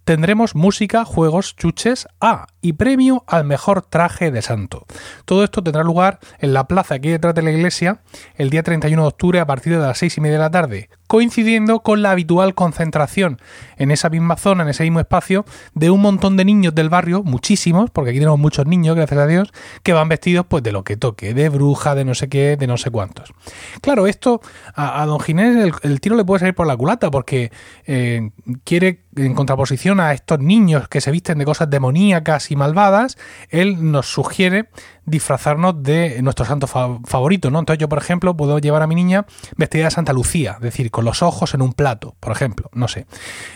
tendremos 0.04 0.54
música, 0.54 1.04
juegos, 1.04 1.56
chuches, 1.56 2.06
ah, 2.20 2.46
y 2.60 2.74
premio 2.74 3.24
al 3.26 3.44
mejor 3.44 3.82
traje 3.82 4.30
de 4.30 4.42
santo. 4.42 4.86
Todo 5.24 5.44
esto 5.44 5.62
tendrá 5.62 5.82
lugar 5.82 6.20
en 6.38 6.52
la 6.52 6.68
plaza 6.68 6.96
aquí 6.96 7.08
detrás 7.08 7.34
de 7.34 7.42
la 7.42 7.50
iglesia 7.50 8.00
el 8.36 8.50
día 8.50 8.62
31 8.62 9.02
de 9.02 9.08
octubre 9.08 9.40
a 9.40 9.46
partir 9.46 9.72
de 9.74 9.80
las 9.80 9.98
6 9.98 10.18
y 10.18 10.20
media 10.20 10.36
de 10.36 10.42
la 10.44 10.50
tarde, 10.50 10.90
coincidiendo 11.06 11.80
con 11.80 12.02
la 12.02 12.10
habitual 12.10 12.54
concentración 12.54 13.38
en 13.76 13.90
esa 13.90 14.08
misma 14.10 14.36
zona, 14.36 14.62
en 14.62 14.70
ese 14.70 14.84
mismo 14.84 15.00
espacio, 15.00 15.44
de 15.74 15.90
un 15.90 16.00
montón 16.00 16.36
de 16.36 16.44
niños 16.44 16.74
del 16.74 16.88
barrio, 16.88 17.22
muchísimos, 17.22 17.90
porque 17.90 18.10
aquí 18.10 18.18
tenemos 18.18 18.38
muchos 18.38 18.66
niños, 18.66 18.96
gracias 18.96 19.20
a 19.20 19.26
Dios, 19.26 19.52
que 19.82 19.92
van 19.92 20.08
vestidos 20.08 20.46
pues 20.46 20.62
de 20.62 20.72
lo 20.72 20.84
que 20.84 20.96
toque, 20.96 21.34
de 21.34 21.48
bruja, 21.48 21.94
de 21.94 22.04
no 22.04 22.14
sé 22.14 22.28
qué, 22.28 22.56
de 22.56 22.66
no 22.66 22.76
sé 22.76 22.90
cuántos. 22.90 23.32
Claro, 23.80 24.06
esto 24.06 24.40
a, 24.74 25.04
don 25.06 25.20
Ginés 25.20 25.72
el, 25.82 26.00
tiro 26.00 26.16
le 26.16 26.24
puede 26.24 26.40
salir 26.40 26.54
por 26.54 26.66
la 26.66 26.76
culata, 26.76 27.10
porque 27.10 27.52
eh, 27.86 28.30
quiere 28.64 29.04
en 29.16 29.34
contraposición 29.34 30.00
a 30.00 30.12
estos 30.12 30.40
niños 30.40 30.88
que 30.88 31.00
se 31.00 31.10
visten 31.10 31.38
de 31.38 31.44
cosas 31.44 31.70
demoníacas 31.70 32.50
y 32.50 32.56
malvadas, 32.56 33.16
él 33.50 33.90
nos 33.90 34.06
sugiere 34.06 34.68
disfrazarnos 35.06 35.82
de 35.82 36.20
nuestro 36.22 36.44
santo 36.44 36.66
favorito, 36.66 37.50
¿no? 37.50 37.58
Entonces 37.58 37.80
yo, 37.80 37.88
por 37.88 37.98
ejemplo, 37.98 38.36
puedo 38.36 38.58
llevar 38.58 38.82
a 38.82 38.86
mi 38.86 38.94
niña 38.94 39.26
vestida 39.56 39.84
de 39.84 39.90
Santa 39.90 40.12
Lucía, 40.12 40.52
es 40.56 40.60
decir, 40.60 40.90
con 40.90 41.04
los 41.04 41.22
ojos 41.22 41.54
en 41.54 41.62
un 41.62 41.72
plato, 41.72 42.14
por 42.20 42.32
ejemplo, 42.32 42.70
no 42.72 42.88
sé. 42.88 43.06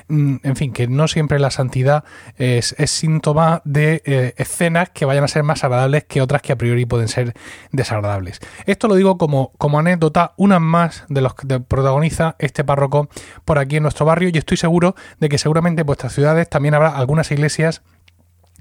Mm, 0.09 0.37
en 0.43 0.57
fin, 0.57 0.73
que 0.73 0.88
no 0.88 1.09
siempre 1.09 1.38
la 1.38 1.50
santidad 1.50 2.05
es, 2.37 2.75
síntoma 2.87 3.62
de 3.64 4.02
eh, 4.05 4.35
escenas 4.37 4.90
que 4.90 5.05
vayan 5.05 5.25
a 5.25 5.28
ser 5.28 5.43
más 5.43 5.64
agradables 5.64 6.05
que 6.05 6.21
otras 6.23 6.43
que 6.43 6.52
a 6.52 6.57
priori 6.57 6.87
pueden 6.87 7.09
ser 7.09 7.35
desagradables. 7.73 8.40
Esto 8.67 8.88
lo 8.88 8.95
digo 8.95 9.19
como, 9.19 9.52
como 9.59 9.78
anécdota, 9.78 10.33
una 10.37 10.59
más 10.59 11.05
de 11.09 11.21
los 11.21 11.35
que 11.35 11.61
protagoniza 11.61 12.37
este 12.38 12.64
párroco 12.64 13.09
por 13.45 13.59
aquí 13.59 13.76
en 13.76 13.83
nuestro 13.83 14.07
barrio 14.07 14.31
y 14.33 14.38
estoy 14.38 14.57
seguro 14.57 14.95
de 15.21 15.28
que 15.28 15.38
seguramente 15.38 15.83
en 15.83 15.87
vuestras 15.87 16.12
ciudades 16.12 16.49
también 16.49 16.75
habrá 16.75 16.97
algunas 16.97 17.31
iglesias 17.31 17.83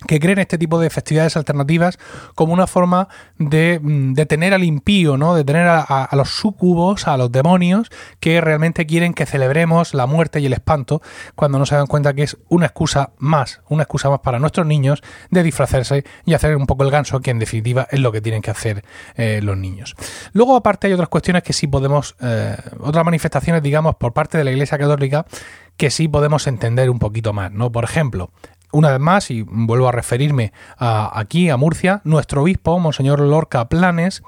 que 0.05 0.19
creen 0.19 0.37
este 0.37 0.57
tipo 0.57 0.79
de 0.79 0.89
festividades 0.89 1.35
alternativas 1.37 1.97
como 2.35 2.53
una 2.53 2.67
forma 2.67 3.07
de 3.39 3.79
detener 3.81 4.51
mm, 4.51 4.55
al 4.55 4.63
impío, 4.63 5.17
¿no? 5.17 5.33
de 5.33 5.43
tener 5.43 5.67
a, 5.67 6.09
los 6.13 6.29
sucubos, 6.29 7.07
a 7.07 7.17
los 7.17 7.31
demonios, 7.31 7.89
que 8.19 8.39
realmente 8.39 8.85
quieren 8.85 9.13
que 9.13 9.25
celebremos 9.25 9.95
la 9.95 10.05
muerte 10.05 10.39
y 10.39 10.45
el 10.45 10.53
espanto, 10.53 11.01
cuando 11.35 11.57
no 11.57 11.65
se 11.65 11.75
dan 11.75 11.87
cuenta 11.87 12.13
que 12.13 12.23
es 12.23 12.37
una 12.49 12.67
excusa 12.67 13.11
más, 13.17 13.61
una 13.69 13.83
excusa 13.83 14.09
más 14.09 14.19
para 14.19 14.37
nuestros 14.37 14.67
niños 14.67 15.01
de 15.31 15.41
disfrazarse 15.41 16.03
y 16.25 16.35
hacer 16.35 16.55
un 16.55 16.67
poco 16.67 16.83
el 16.83 16.91
ganso, 16.91 17.19
que 17.19 17.31
en 17.31 17.39
definitiva 17.39 17.87
es 17.89 17.99
lo 17.99 18.11
que 18.11 18.21
tienen 18.21 18.41
que 18.41 18.51
hacer 18.51 18.83
eh, 19.15 19.39
los 19.41 19.57
niños. 19.57 19.95
Luego, 20.33 20.55
aparte, 20.55 20.87
hay 20.87 20.93
otras 20.93 21.09
cuestiones 21.09 21.41
que 21.41 21.53
sí 21.53 21.65
podemos, 21.65 22.15
eh, 22.21 22.55
otras 22.79 23.03
manifestaciones, 23.03 23.63
digamos, 23.63 23.95
por 23.95 24.13
parte 24.13 24.37
de 24.37 24.43
la 24.43 24.51
Iglesia 24.51 24.77
Católica, 24.77 25.25
que 25.77 25.91
sí 25.91 26.07
podemos 26.07 26.47
entender 26.47 26.89
un 26.89 26.99
poquito 26.99 27.33
más, 27.33 27.51
¿no? 27.51 27.71
Por 27.71 27.83
ejemplo, 27.83 28.31
una 28.71 28.91
vez 28.91 28.99
más, 28.99 29.31
y 29.31 29.43
vuelvo 29.43 29.87
a 29.87 29.91
referirme 29.91 30.53
a, 30.77 31.19
aquí, 31.19 31.49
a 31.49 31.57
Murcia, 31.57 32.01
nuestro 32.03 32.43
obispo, 32.43 32.79
Monseñor 32.79 33.19
Lorca 33.19 33.69
Planes, 33.69 34.23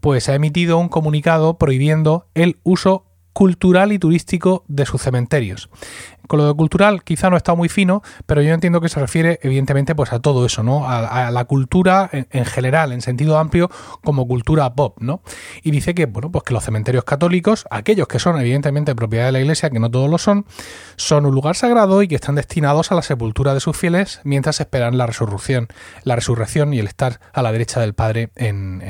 pues 0.00 0.28
ha 0.28 0.34
emitido 0.34 0.78
un 0.78 0.88
comunicado 0.88 1.58
prohibiendo 1.58 2.26
el 2.34 2.58
uso 2.64 3.06
cultural 3.32 3.92
y 3.92 3.98
turístico 3.98 4.64
de 4.68 4.86
sus 4.86 5.02
cementerios. 5.02 5.70
Con 6.26 6.38
lo 6.38 6.46
de 6.46 6.54
cultural 6.54 7.02
quizá 7.04 7.30
no 7.30 7.36
está 7.36 7.54
muy 7.54 7.68
fino, 7.68 8.02
pero 8.26 8.42
yo 8.42 8.52
entiendo 8.52 8.80
que 8.80 8.88
se 8.88 9.00
refiere 9.00 9.38
evidentemente 9.42 9.94
pues 9.94 10.12
a 10.12 10.20
todo 10.20 10.46
eso, 10.46 10.62
¿no? 10.62 10.88
A, 10.88 11.30
la 11.30 11.44
cultura 11.44 12.08
en, 12.12 12.44
general, 12.44 12.92
en 12.92 13.00
sentido 13.00 13.38
amplio, 13.38 13.70
como 14.04 14.26
cultura 14.26 14.74
pop, 14.74 14.98
¿no? 15.00 15.22
Y 15.62 15.70
dice 15.70 15.94
que, 15.94 16.06
bueno, 16.06 16.30
pues 16.30 16.44
que 16.44 16.54
los 16.54 16.64
cementerios 16.64 17.04
católicos, 17.04 17.66
aquellos 17.70 18.08
que 18.08 18.18
son 18.18 18.40
evidentemente 18.40 18.94
propiedad 18.94 19.26
de 19.26 19.32
la 19.32 19.40
iglesia, 19.40 19.70
que 19.70 19.78
no 19.78 19.90
todos 19.90 20.10
lo 20.10 20.18
son, 20.18 20.46
son 20.96 21.26
un 21.26 21.34
lugar 21.34 21.56
sagrado 21.56 22.02
y 22.02 22.08
que 22.08 22.14
están 22.14 22.34
destinados 22.34 22.92
a 22.92 22.94
la 22.94 23.02
sepultura 23.02 23.54
de 23.54 23.60
sus 23.60 23.76
fieles 23.76 24.20
mientras 24.24 24.60
esperan 24.60 24.98
la 24.98 25.06
resurrección, 25.06 25.68
la 26.04 26.16
resurrección 26.16 26.74
y 26.74 26.78
el 26.78 26.86
estar 26.86 27.20
a 27.32 27.42
la 27.42 27.52
derecha 27.52 27.80
del 27.80 27.94
Padre 27.94 28.30
en, 28.36 28.82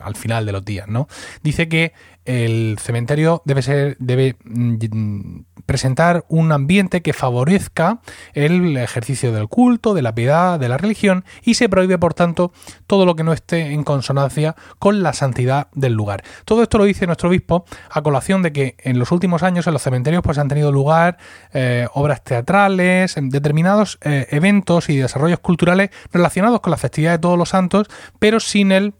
al 0.00 0.16
final 0.16 0.46
de 0.46 0.52
los 0.52 0.64
días, 0.64 0.88
¿no? 0.88 1.08
Dice 1.42 1.68
que 1.68 1.92
el 2.24 2.78
cementerio 2.80 3.42
debe 3.44 3.62
ser, 3.62 3.96
debe 3.98 4.36
mm, 4.44 5.40
presentar 5.66 6.24
un 6.28 6.52
ambiente 6.52 6.63
que 7.02 7.12
favorezca 7.12 8.00
el 8.32 8.76
ejercicio 8.76 9.32
del 9.32 9.48
culto, 9.48 9.94
de 9.94 10.02
la 10.02 10.14
piedad, 10.14 10.58
de 10.58 10.68
la 10.68 10.76
religión 10.76 11.24
y 11.42 11.54
se 11.54 11.68
prohíbe 11.68 11.98
por 11.98 12.14
tanto 12.14 12.52
todo 12.86 13.06
lo 13.06 13.16
que 13.16 13.24
no 13.24 13.32
esté 13.32 13.72
en 13.72 13.84
consonancia 13.84 14.54
con 14.78 15.02
la 15.02 15.12
santidad 15.12 15.68
del 15.74 15.92
lugar. 15.92 16.24
Todo 16.44 16.62
esto 16.62 16.78
lo 16.78 16.84
dice 16.84 17.06
nuestro 17.06 17.28
obispo 17.28 17.64
a 17.90 18.02
colación 18.02 18.42
de 18.42 18.52
que 18.52 18.76
en 18.78 18.98
los 18.98 19.12
últimos 19.12 19.42
años 19.42 19.66
en 19.66 19.72
los 19.72 19.82
cementerios 19.82 20.22
pues 20.22 20.38
han 20.38 20.48
tenido 20.48 20.72
lugar 20.72 21.18
eh, 21.52 21.86
obras 21.94 22.22
teatrales, 22.22 23.14
determinados 23.16 23.98
eh, 24.02 24.26
eventos 24.30 24.88
y 24.88 24.96
desarrollos 24.96 25.40
culturales 25.40 25.90
relacionados 26.12 26.60
con 26.60 26.70
la 26.70 26.76
festividad 26.76 27.12
de 27.12 27.18
todos 27.18 27.38
los 27.38 27.50
santos, 27.50 27.88
pero 28.18 28.40
sin 28.40 28.72
el 28.72 28.94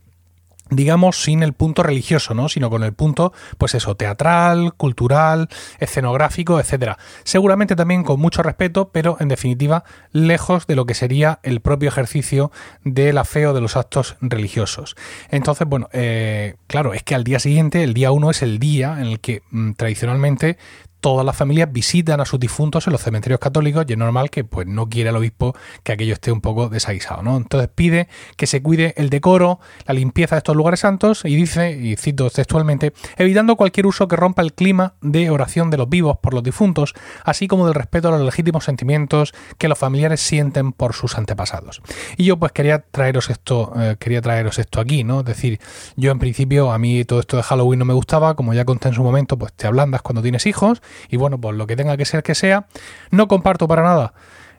digamos, 0.71 1.23
sin 1.23 1.43
el 1.43 1.53
punto 1.53 1.83
religioso, 1.83 2.35
¿no? 2.35 2.49
Sino 2.49 2.71
con 2.71 2.83
el 2.83 2.93
punto, 2.93 3.33
pues 3.59 3.75
eso, 3.75 3.97
teatral, 3.97 4.75
cultural, 4.75 5.49
escenográfico, 5.79 6.59
etcétera. 6.59 6.99
Seguramente 7.23 7.77
también 7.77 8.03
con 8.03 8.21
mucho 8.21 8.43
respeto, 8.43 8.91
pero 8.93 9.17
en 9.21 9.29
definitiva, 9.29 9.85
lejos 10.13 10.67
de 10.67 10.77
lo 10.77 10.87
que 10.87 10.95
sería 10.95 11.41
el 11.43 11.61
propio 11.61 11.89
ejercicio 11.89 12.51
de 12.83 13.13
la 13.13 13.25
fe 13.25 13.47
o 13.47 13.55
de 13.55 13.61
los 13.61 13.77
actos 13.77 14.17
religiosos. 14.21 14.97
Entonces, 15.31 15.67
bueno, 15.69 15.89
eh, 15.93 16.57
claro, 16.67 16.95
es 16.95 17.03
que 17.03 17.15
al 17.15 17.25
día 17.25 17.39
siguiente, 17.39 17.83
el 17.83 17.95
día 17.95 18.11
1 18.11 18.31
es 18.31 18.43
el 18.43 18.59
día 18.59 18.97
en 18.99 19.07
el 19.07 19.21
que 19.21 19.43
mm, 19.51 19.73
tradicionalmente 19.73 20.59
todas 21.05 21.27
las 21.27 21.37
familias 21.37 21.71
visitan 21.71 22.23
a 22.23 22.25
sus 22.25 22.41
difuntos 22.41 22.87
en 22.87 22.95
los 22.95 23.03
cementerios 23.03 23.39
católicos 23.39 23.85
y 23.87 23.93
es 23.93 23.99
normal 23.99 24.31
que 24.31 24.43
pues 24.43 24.67
no 24.67 24.89
quiera 24.89 25.11
el 25.11 25.17
obispo 25.17 25.55
que 25.83 25.93
aquello 25.93 26.15
esté 26.15 26.33
un 26.33 26.41
poco 26.41 26.71
desaguisado, 26.71 27.23
¿no? 27.23 27.37
Entonces 27.37 27.69
pide 27.75 28.09
que 28.39 28.47
se 28.47 28.63
cuide 28.63 28.95
el 28.97 29.11
decoro, 29.11 29.61
la 29.87 29.93
limpieza 29.93 30.37
de 30.37 30.39
estos 30.39 30.57
lugares 30.57 30.81
santos 30.81 31.27
y 31.27 31.37
dice, 31.37 31.73
y 31.73 31.97
cito 31.97 32.31
textualmente, 32.31 32.95
evitando 33.19 33.55
cualquier 33.57 33.87
uso 33.87 34.09
que 34.09 34.17
rompa 34.17 34.41
el 34.41 34.55
clima 34.55 34.95
de 35.03 35.29
oración 35.29 35.69
de 35.69 35.77
los 35.77 35.91
vivos 35.91 36.17
por 36.23 36.33
los 36.33 36.43
difuntos, 36.43 36.95
así 37.23 37.49
como 37.49 37.67
del 37.67 37.75
respeto 37.75 38.09
a 38.09 38.13
los 38.13 38.23
legítimos 38.23 38.65
sentimientos 38.65 39.35
que 39.59 39.69
los 39.69 39.79
familiares 39.79 40.23
sienten 40.23 40.73
por 40.73 40.95
sus 40.95 41.19
antepasados. 41.19 41.83
Y 42.17 42.25
yo 42.25 42.39
pues 42.39 42.53
quería 42.53 42.79
traeros 42.79 43.29
esto, 43.29 43.75
eh, 43.77 43.97
quería 43.99 44.23
traeros 44.23 44.59
esto 44.59 44.81
aquí, 44.81 45.05
¿no? 45.05 45.21
Es 45.21 45.27
decir, 45.27 45.61
yo 45.97 46.11
en 46.13 46.19
principio 46.19 46.73
a 46.73 46.79
mí 46.79 47.05
todo 47.05 47.21
esto 47.21 47.37
de 47.37 47.43
Halloween 47.43 47.81
no 47.81 47.85
me 47.85 47.93
gustaba, 47.93 48.37
como 48.37 48.55
ya 48.55 48.65
conté 48.65 48.89
en 48.89 48.95
su 48.95 49.03
momento, 49.03 49.37
pues 49.37 49.53
te 49.53 49.67
ablandas 49.67 50.01
cuando 50.01 50.23
tienes 50.23 50.47
hijos 50.47 50.81
y 51.09 51.17
bueno, 51.17 51.41
pues 51.41 51.57
lo 51.57 51.67
que 51.67 51.77
tenga 51.77 51.97
que 51.97 52.05
ser 52.05 52.23
que 52.23 52.35
sea. 52.35 52.67
No 53.11 53.29
comparto 53.29 53.69
para 53.69 53.83
nada 53.83 54.15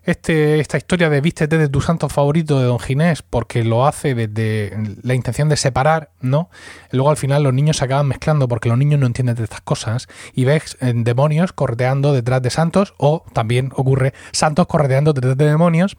este, 0.06 0.60
esta 0.60 0.78
historia 0.78 1.10
de 1.10 1.22
vístete 1.22 1.58
de 1.58 1.68
tu 1.68 1.82
santo 1.82 2.10
favorito 2.10 2.60
de 2.60 2.66
Don 2.66 2.80
Ginés 2.80 3.22
porque 3.22 3.64
lo 3.64 3.86
hace 3.86 4.16
desde 4.16 4.78
la 5.02 5.14
intención 5.14 5.50
de 5.50 5.58
separar, 5.58 6.12
¿no? 6.22 6.50
Luego 6.92 7.10
al 7.10 7.18
final 7.18 7.44
los 7.44 7.54
niños 7.54 7.78
se 7.78 7.86
acaban 7.86 8.08
mezclando 8.08 8.48
porque 8.48 8.70
los 8.70 8.78
niños 8.78 9.00
no 9.00 9.08
entienden 9.08 9.36
de 9.36 9.44
estas 9.44 9.62
cosas 9.62 10.08
y 10.34 10.46
ves 10.46 10.78
en 10.80 11.04
demonios 11.04 11.54
correteando 11.54 12.14
detrás 12.14 12.42
de 12.42 12.50
santos 12.50 12.94
o 12.98 13.24
también 13.34 13.72
ocurre 13.76 14.14
santos 14.32 14.68
correteando 14.68 15.14
detrás 15.14 15.38
de 15.38 15.46
demonios, 15.46 15.98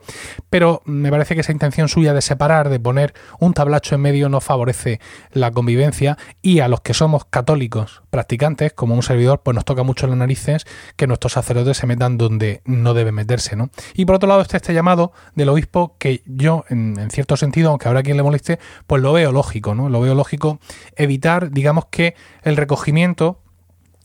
pero 0.50 0.82
me 0.84 1.10
parece 1.10 1.34
que 1.34 1.40
esa 1.40 1.52
intención 1.52 1.88
suya 1.88 2.14
de 2.14 2.22
separar, 2.22 2.68
de 2.68 2.80
poner 2.80 3.14
un 3.40 3.54
tablacho 3.54 3.94
en 3.94 4.02
medio 4.02 4.28
no 4.28 4.40
favorece 4.40 5.00
la 5.32 5.50
convivencia 5.50 6.16
y 6.42 6.60
a 6.60 6.68
los 6.68 6.80
que 6.80 6.94
somos 6.94 7.24
católicos 7.24 8.02
practicantes, 8.10 8.72
como 8.72 8.94
un 8.94 9.02
servidor, 9.02 9.42
pues 9.42 9.54
nos 9.54 9.64
toca 9.64 9.82
mucho 9.82 10.06
las 10.06 10.16
narices 10.16 10.64
que 10.96 11.06
nuestros 11.06 11.32
sacerdotes 11.34 11.76
se 11.76 11.86
metan 11.86 12.18
donde 12.18 12.62
no 12.64 12.94
deben 12.94 13.14
meterse, 13.14 13.56
¿no? 13.56 13.70
Y 13.96 14.04
por 14.04 14.16
otro 14.16 14.28
lado 14.28 14.42
está 14.42 14.58
este 14.58 14.74
llamado 14.74 15.12
del 15.34 15.48
obispo 15.48 15.96
que 15.98 16.22
yo, 16.26 16.64
en, 16.68 17.10
cierto 17.10 17.36
sentido, 17.36 17.70
aunque 17.70 17.88
habrá 17.88 18.02
quien 18.02 18.18
le 18.18 18.22
moleste, 18.22 18.58
pues 18.86 19.02
lo 19.02 19.14
veo 19.14 19.32
lógico, 19.32 19.74
¿no? 19.74 19.88
Lo 19.88 20.00
veo 20.00 20.14
lógico 20.14 20.60
evitar, 20.96 21.50
digamos 21.50 21.86
que 21.86 22.14
el 22.42 22.56
recogimiento, 22.56 23.40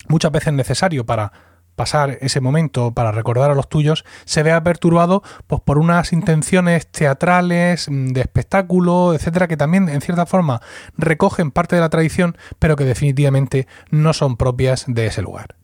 muchas 0.08 0.32
veces 0.32 0.54
necesario 0.54 1.06
para 1.06 1.34
pasar 1.76 2.18
ese 2.22 2.42
momento 2.42 2.94
para 2.94 3.12
recordar 3.12 3.50
a 3.50 3.56
los 3.56 3.70
tuyos 3.70 4.06
se 4.26 4.44
vea 4.44 4.62
perturbado 4.62 5.24
pues 5.48 5.62
por 5.62 5.78
unas 5.78 6.12
intenciones 6.12 6.88
teatrales 6.88 7.90
mm, 7.90 8.10
de 8.10 8.22
espectáculo 8.22 9.14
etcétera 9.14 9.48
que 9.48 9.56
también 9.56 9.88
en 9.88 10.02
cierta 10.02 10.26
forma 10.26 10.62
recogen 10.98 11.50
parte 11.50 11.76
de 11.78 11.82
la 11.82 11.90
tradición 11.90 12.38
pero 12.60 12.76
que 12.76 12.84
definitivamente 12.84 13.68
no 13.90 14.12
son 14.12 14.36
propias 14.36 14.84
de 14.86 15.08
ese 15.08 15.22
lugar 15.22 15.56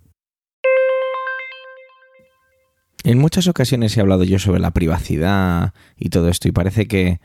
en 3.04 3.18
muchas 3.18 3.48
ocasiones 3.48 3.96
he 3.96 4.02
hablado 4.02 4.24
yo 4.24 4.40
sobre 4.40 4.60
la 4.60 4.72
privacidad 4.72 5.74
y 5.98 6.10
todo 6.10 6.30
esto 6.30 6.48
y 6.48 6.52
parece 6.52 6.88
que, 6.88 7.20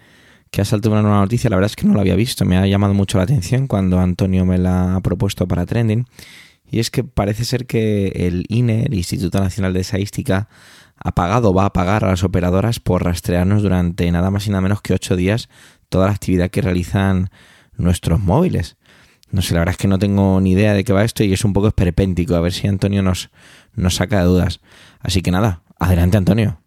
que 0.50 0.61
ha 0.61 0.64
saltado 0.64 0.93
una 0.93 1.02
nueva 1.02 1.21
noticia. 1.21 1.50
La 1.50 1.57
verdad 1.57 1.71
es 1.71 1.76
que 1.76 1.87
no 1.87 1.95
la 1.95 2.02
había 2.02 2.14
visto. 2.14 2.45
Me 2.45 2.57
ha 2.57 2.67
llamado 2.67 2.95
mucho 2.95 3.19
la 3.19 3.25
atención 3.25 3.67
cuando 3.67 3.99
Antonio 3.99 4.45
me 4.45 4.59
la 4.59 4.97
ha 4.97 5.00
propuesto 5.00 5.49
para 5.49 5.67
Trending. 5.67 6.07
Y 6.71 6.79
es 6.79 6.91
que 6.91 7.05
parece 7.05 7.45
ser 7.45 7.67
que 7.67 8.09
el 8.14 8.47
INE, 8.49 8.85
el 8.85 8.95
Instituto 8.95 9.41
Nacional 9.41 9.73
de 9.73 9.81
Estadística, 9.81 10.49
ha 10.97 11.12
pagado, 11.12 11.52
va 11.52 11.67
a 11.67 11.73
pagar 11.73 12.05
a 12.05 12.09
las 12.09 12.23
operadoras 12.23 12.81
por 12.81 13.05
rastrearnos 13.05 13.62
durante 13.62 14.11
nada 14.11 14.31
más 14.31 14.47
y 14.47 14.50
nada 14.50 14.61
menos 14.61 14.81
que 14.83 14.95
ocho 14.95 15.17
días 15.17 15.49
toda 15.88 16.07
la 16.07 16.12
actividad 16.12 16.50
que 16.50 16.62
realizan 16.62 17.31
nuestros 17.76 18.21
móviles. 18.21 18.76
No 19.31 19.43
sé, 19.43 19.55
la 19.55 19.61
verdad 19.61 19.73
es 19.73 19.79
que 19.79 19.88
no 19.88 19.99
tengo 19.99 20.41
ni 20.41 20.52
idea 20.52 20.75
de 20.75 20.85
qué 20.85 20.93
va 20.93 21.05
esto 21.05 21.25
y 21.25 21.33
es 21.33 21.45
un 21.45 21.52
poco 21.52 21.69
esperpéntico. 21.69 22.35
A 22.35 22.41
ver 22.41 22.52
si 22.52 22.69
Antonio 22.69 23.02
nos, 23.02 23.31
nos 23.75 23.97
saca 23.97 24.19
de 24.21 24.25
dudas. 24.25 24.61
Así 25.00 25.23
que 25.23 25.30
nada, 25.30 25.63
Adelante, 25.82 26.17
Antonio. 26.17 26.61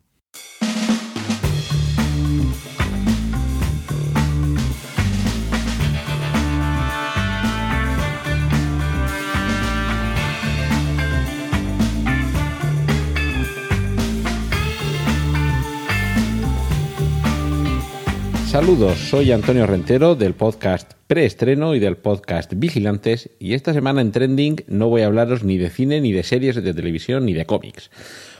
Saludos, 18.65 18.97
soy 18.97 19.31
Antonio 19.31 19.67
Rentero 19.67 20.15
del 20.15 20.33
podcast 20.33 20.93
Preestreno 21.05 21.75
y 21.75 21.79
del 21.79 21.97
podcast 21.97 22.51
Vigilantes 22.55 23.29
y 23.37 23.53
esta 23.53 23.73
semana 23.73 24.01
en 24.01 24.11
Trending 24.11 24.63
no 24.65 24.89
voy 24.89 25.03
a 25.03 25.05
hablaros 25.05 25.43
ni 25.43 25.59
de 25.59 25.69
cine, 25.69 26.01
ni 26.01 26.11
de 26.11 26.23
series 26.23 26.55
de 26.55 26.73
televisión, 26.73 27.27
ni 27.27 27.33
de 27.33 27.45
cómics 27.45 27.91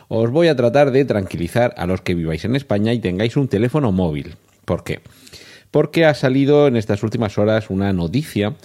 os 0.07 0.31
voy 0.31 0.47
a 0.47 0.55
tratar 0.55 0.89
de 0.89 1.05
tranquilizar 1.05 1.75
a 1.77 1.85
los 1.85 2.01
que 2.01 2.15
viváis 2.15 2.43
en 2.43 2.55
España 2.55 2.91
y 2.91 2.97
tengáis 2.97 3.37
un 3.37 3.47
teléfono 3.47 3.91
móvil. 3.91 4.33
¿Por 4.65 4.83
qué? 4.83 5.01
Porque 5.69 6.05
ha 6.05 6.15
salido 6.15 6.65
en 6.65 6.75
estas 6.75 7.03
últimas 7.03 7.37
horas 7.37 7.69
una 7.69 7.93
noticia 7.93 8.55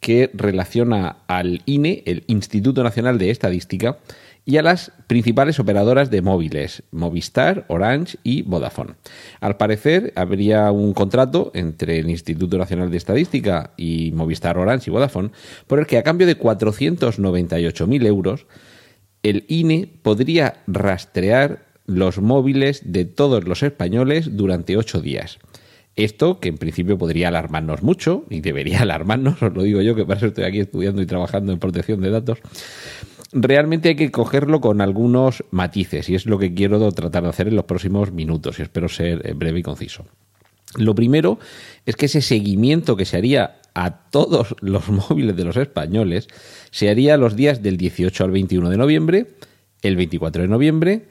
que 0.00 0.30
relaciona 0.32 1.18
al 1.26 1.60
INE, 1.66 2.02
el 2.06 2.24
Instituto 2.28 2.82
Nacional 2.82 3.18
de 3.18 3.28
Estadística, 3.28 3.98
y 4.46 4.58
a 4.58 4.62
las 4.62 4.92
principales 5.06 5.58
operadoras 5.58 6.10
de 6.10 6.22
móviles, 6.22 6.82
Movistar, 6.90 7.64
Orange 7.68 8.18
y 8.22 8.42
Vodafone. 8.42 8.94
Al 9.40 9.56
parecer, 9.56 10.12
habría 10.16 10.70
un 10.70 10.92
contrato 10.92 11.50
entre 11.54 11.98
el 11.98 12.10
Instituto 12.10 12.58
Nacional 12.58 12.90
de 12.90 12.98
Estadística 12.98 13.72
y 13.76 14.12
Movistar, 14.12 14.58
Orange 14.58 14.90
y 14.90 14.92
Vodafone, 14.92 15.30
por 15.66 15.78
el 15.78 15.86
que 15.86 15.98
a 15.98 16.02
cambio 16.02 16.26
de 16.26 16.38
498.000 16.38 18.06
euros 18.06 18.46
el 19.22 19.44
INE 19.48 19.88
podría 20.02 20.62
rastrear 20.66 21.66
los 21.86 22.18
móviles 22.18 22.82
de 22.84 23.04
todos 23.04 23.44
los 23.44 23.62
españoles 23.62 24.36
durante 24.36 24.76
ocho 24.76 25.00
días. 25.00 25.38
Esto, 25.96 26.40
que 26.40 26.48
en 26.48 26.58
principio 26.58 26.98
podría 26.98 27.28
alarmarnos 27.28 27.82
mucho, 27.82 28.24
y 28.28 28.40
debería 28.40 28.80
alarmarnos, 28.82 29.42
os 29.42 29.54
lo 29.54 29.62
digo 29.62 29.80
yo, 29.80 29.94
que 29.94 30.04
para 30.04 30.18
eso 30.18 30.26
estoy 30.26 30.44
aquí 30.44 30.60
estudiando 30.60 31.02
y 31.02 31.06
trabajando 31.06 31.52
en 31.52 31.58
protección 31.58 32.00
de 32.00 32.10
datos, 32.10 32.38
realmente 33.34 33.90
hay 33.90 33.96
que 33.96 34.10
cogerlo 34.10 34.60
con 34.60 34.80
algunos 34.80 35.44
matices, 35.50 36.08
y 36.08 36.14
es 36.14 36.26
lo 36.26 36.38
que 36.38 36.54
quiero 36.54 36.90
tratar 36.92 37.24
de 37.24 37.28
hacer 37.28 37.48
en 37.48 37.56
los 37.56 37.64
próximos 37.64 38.12
minutos, 38.12 38.58
y 38.58 38.62
espero 38.62 38.88
ser 38.88 39.26
eh, 39.26 39.34
breve 39.34 39.58
y 39.58 39.62
conciso. 39.62 40.06
Lo 40.76 40.94
primero 40.94 41.38
es 41.84 41.96
que 41.96 42.06
ese 42.06 42.22
seguimiento 42.22 42.96
que 42.96 43.04
se 43.04 43.16
haría 43.16 43.60
a 43.74 44.08
todos 44.10 44.54
los 44.60 44.88
móviles 44.88 45.36
de 45.36 45.44
los 45.44 45.56
españoles 45.56 46.28
se 46.70 46.88
haría 46.88 47.16
los 47.16 47.36
días 47.36 47.62
del 47.62 47.76
18 47.76 48.24
al 48.24 48.30
21 48.30 48.70
de 48.70 48.76
noviembre, 48.76 49.26
el 49.82 49.96
24 49.96 50.42
de 50.42 50.48
noviembre, 50.48 51.04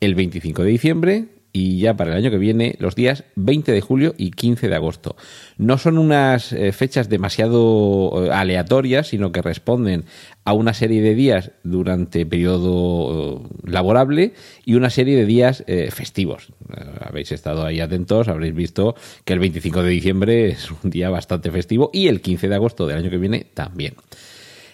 el 0.00 0.14
25 0.14 0.64
de 0.64 0.70
diciembre 0.70 1.35
y 1.56 1.78
ya 1.78 1.96
para 1.96 2.10
el 2.10 2.18
año 2.18 2.30
que 2.30 2.36
viene 2.36 2.76
los 2.80 2.94
días 2.94 3.24
20 3.36 3.72
de 3.72 3.80
julio 3.80 4.14
y 4.18 4.32
15 4.32 4.68
de 4.68 4.74
agosto. 4.74 5.16
No 5.56 5.78
son 5.78 5.96
unas 5.96 6.52
eh, 6.52 6.70
fechas 6.72 7.08
demasiado 7.08 8.26
eh, 8.26 8.30
aleatorias, 8.30 9.08
sino 9.08 9.32
que 9.32 9.40
responden 9.40 10.04
a 10.44 10.52
una 10.52 10.74
serie 10.74 11.00
de 11.00 11.14
días 11.14 11.52
durante 11.64 12.26
periodo 12.26 13.40
eh, 13.40 13.70
laborable 13.70 14.34
y 14.66 14.74
una 14.74 14.90
serie 14.90 15.16
de 15.16 15.24
días 15.24 15.64
festivos. 15.90 16.52
habéis 17.00 17.32
estado 17.32 17.64
ahí 17.64 17.80
atentos, 17.80 18.28
habréis 18.28 18.54
visto 18.54 18.94
que 19.24 19.32
el 19.32 19.38
25 19.38 19.82
de 19.82 19.88
diciembre 19.88 20.48
es 20.48 20.70
un 20.70 20.90
día 20.90 21.08
bastante 21.08 21.50
festivo 21.50 21.88
y 21.90 22.08
el 22.08 22.20
15 22.20 22.50
de 22.50 22.54
agosto 22.54 22.86
del 22.86 22.98
año 22.98 23.08
que 23.08 23.16
viene 23.16 23.46
también. 23.54 23.94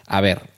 A 0.08 0.20
ver, 0.20 0.51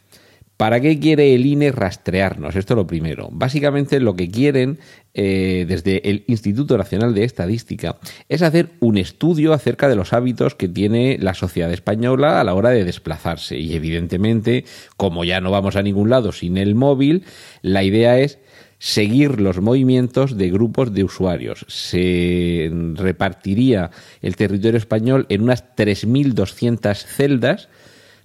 ¿Para 0.57 0.81
qué 0.81 1.01
quiere 1.01 1.35
el 1.35 1.47
INE 1.47 1.73
rastrearnos? 1.73 2.55
Esto 2.55 2.75
es 2.75 2.77
lo 2.77 2.87
primero. 2.87 3.29
Básicamente 3.33 3.99
lo 3.99 4.14
que 4.14 4.31
quieren 4.31 4.79
eh, 5.12 5.67
desde 5.69 6.09
el 6.09 6.25
Instituto 6.29 6.79
Nacional 6.79 7.12
de 7.12 7.25
Estadística 7.25 7.99
es 8.29 8.40
hacer 8.43 8.71
un 8.79 8.97
estudio 8.97 9.53
acerca 9.53 9.88
de 9.88 9.97
los 9.97 10.12
hábitos 10.12 10.55
que 10.55 10.69
tiene 10.69 11.19
la 11.21 11.35
sociedad 11.35 11.73
española 11.73 12.40
a 12.40 12.45
la 12.45 12.55
hora 12.55 12.71
de 12.71 12.85
desplazarse. 12.85 13.59
Y 13.59 13.75
evidentemente, 13.75 14.64
como 14.97 15.25
ya 15.25 15.40
no 15.40 15.51
vamos 15.51 15.75
a 15.75 15.83
ningún 15.83 16.09
lado 16.09 16.31
sin 16.31 16.57
el 16.57 16.77
móvil, 16.77 17.25
la 17.62 17.83
idea 17.83 18.21
es 18.21 18.38
seguir 18.79 19.40
los 19.40 19.61
movimientos 19.61 20.37
de 20.37 20.51
grupos 20.51 20.95
de 20.95 21.03
usuarios. 21.03 21.64
Se 21.69 22.71
repartiría 22.95 23.90
el 24.23 24.37
territorio 24.37 24.79
español 24.79 25.27
en 25.31 25.43
unas 25.43 25.64
3.200 25.75 26.95
celdas 26.95 27.69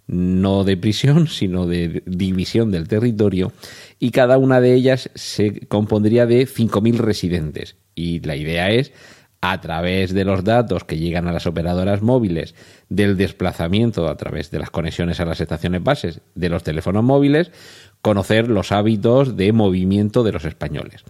no 0.10 0.63
de 0.63 0.76
prisión, 0.76 1.28
sino 1.28 1.67
de 1.67 2.04
división 2.06 2.72
del 2.72 2.88
territorio, 2.88 3.54
y 4.00 4.12
cada 4.12 4.38
una 4.38 4.60
de 4.60 4.74
ellas 4.74 5.12
se 5.15 5.67
compondría 5.67 6.26
de 6.26 6.48
5.000 6.48 6.95
residentes. 6.98 7.76
Y 7.95 8.19
la 8.22 8.36
idea 8.36 8.72
es 8.72 8.91
a 9.41 9.62
través 9.62 10.13
de 10.13 10.26
los 10.26 10.43
datos 10.43 10.84
que 10.84 10.98
llegan 10.98 11.28
a 11.28 11.32
las 11.32 11.48
operadoras 11.48 12.02
móviles, 12.02 12.56
del 12.89 13.15
desplazamiento 13.15 14.10
a 14.10 14.17
través 14.17 14.52
de 14.52 14.60
las 14.60 14.69
conexiones 14.69 15.19
a 15.19 15.26
las 15.26 15.39
estaciones 15.39 15.84
bases 15.84 16.22
de 16.36 16.50
los 16.50 16.63
teléfonos 16.63 17.04
móviles, 17.04 17.52
conocer 18.02 18.50
los 18.50 18.72
hábitos 18.72 19.38
de 19.38 19.54
movimiento 19.54 20.24
de 20.24 20.32
los 20.32 20.43
españoles. 20.43 21.04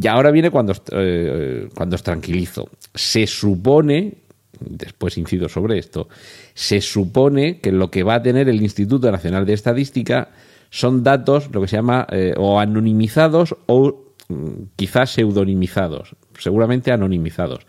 Y 0.00 0.08
ahora 0.08 0.30
viene 0.30 0.50
cuando, 0.50 0.74
eh, 0.92 1.68
cuando 1.74 1.96
os 1.96 2.02
tranquilizo. 2.02 2.68
Se 2.94 3.26
supone, 3.26 4.14
después 4.60 5.18
incido 5.18 5.48
sobre 5.48 5.78
esto, 5.78 6.08
se 6.54 6.80
supone 6.80 7.60
que 7.60 7.72
lo 7.72 7.90
que 7.90 8.02
va 8.02 8.14
a 8.14 8.22
tener 8.22 8.48
el 8.48 8.62
Instituto 8.62 9.10
Nacional 9.10 9.46
de 9.46 9.52
Estadística 9.52 10.30
son 10.70 11.02
datos, 11.02 11.48
lo 11.52 11.60
que 11.60 11.68
se 11.68 11.76
llama, 11.76 12.06
eh, 12.10 12.34
o 12.36 12.60
anonimizados 12.60 13.56
o 13.66 14.14
mm, 14.28 14.50
quizás 14.76 15.10
pseudonimizados, 15.10 16.16
seguramente 16.38 16.92
anonimizados. 16.92 17.66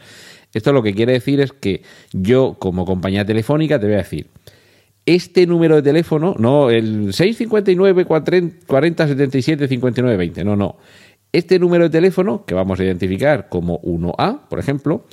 Esto 0.53 0.73
lo 0.73 0.81
que 0.81 0.93
quiere 0.93 1.13
decir 1.13 1.39
es 1.39 1.51
que 1.51 1.83
yo, 2.13 2.55
como 2.57 2.85
compañía 2.85 3.25
telefónica, 3.25 3.79
te 3.79 3.85
voy 3.85 3.95
a 3.95 3.99
decir, 3.99 4.27
este 5.05 5.47
número 5.47 5.77
de 5.77 5.81
teléfono, 5.81 6.35
no 6.37 6.69
el 6.69 7.13
659 7.13 8.05
40 8.05 9.07
77 9.07 9.67
59 9.67 10.17
20, 10.17 10.43
no, 10.43 10.55
no. 10.55 10.77
Este 11.31 11.59
número 11.59 11.85
de 11.85 11.89
teléfono, 11.89 12.45
que 12.45 12.53
vamos 12.53 12.79
a 12.79 12.83
identificar 12.83 13.47
como 13.49 13.81
1A, 13.81 14.47
por 14.49 14.59
ejemplo, 14.59 15.05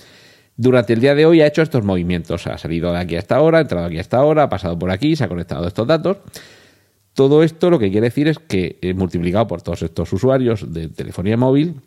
durante 0.57 0.93
el 0.93 1.01
día 1.01 1.14
de 1.14 1.27
hoy 1.27 1.40
ha 1.40 1.47
hecho 1.47 1.62
estos 1.62 1.85
movimientos. 1.85 2.47
Ha 2.47 2.59
salido 2.59 2.93
de 2.93 2.99
aquí 2.99 3.17
a 3.17 3.19
esta 3.19 3.40
hora, 3.40 3.59
ha 3.59 3.62
entrado 3.62 3.87
aquí 3.87 3.99
a 3.99 4.01
esta 4.01 4.23
hora, 4.25 4.45
ha 4.45 4.49
pasado 4.49 4.79
por 4.79 4.90
aquí, 4.90 5.17
se 5.17 5.25
ha 5.25 5.29
conectado 5.29 5.67
estos 5.67 5.87
datos. 5.87 6.19
Todo 7.14 7.43
esto 7.43 7.71
lo 7.71 7.79
que 7.79 7.90
quiere 7.90 8.09
decir 8.09 8.29
es 8.29 8.38
que, 8.38 8.79
eh, 8.83 8.95
multiplicado 8.95 9.47
por 9.47 9.62
todos 9.62 9.83
estos 9.83 10.12
usuarios 10.12 10.73
de 10.73 10.88
telefonía 10.88 11.37
móvil, 11.37 11.81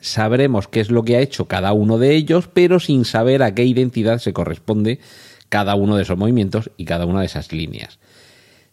sabremos 0.00 0.68
qué 0.68 0.80
es 0.80 0.90
lo 0.90 1.04
que 1.04 1.16
ha 1.16 1.20
hecho 1.20 1.46
cada 1.46 1.72
uno 1.72 1.98
de 1.98 2.14
ellos, 2.14 2.48
pero 2.52 2.80
sin 2.80 3.04
saber 3.04 3.42
a 3.42 3.54
qué 3.54 3.64
identidad 3.64 4.18
se 4.18 4.32
corresponde 4.32 5.00
cada 5.48 5.74
uno 5.74 5.96
de 5.96 6.02
esos 6.02 6.18
movimientos 6.18 6.70
y 6.76 6.84
cada 6.84 7.06
una 7.06 7.20
de 7.20 7.26
esas 7.26 7.52
líneas. 7.52 7.98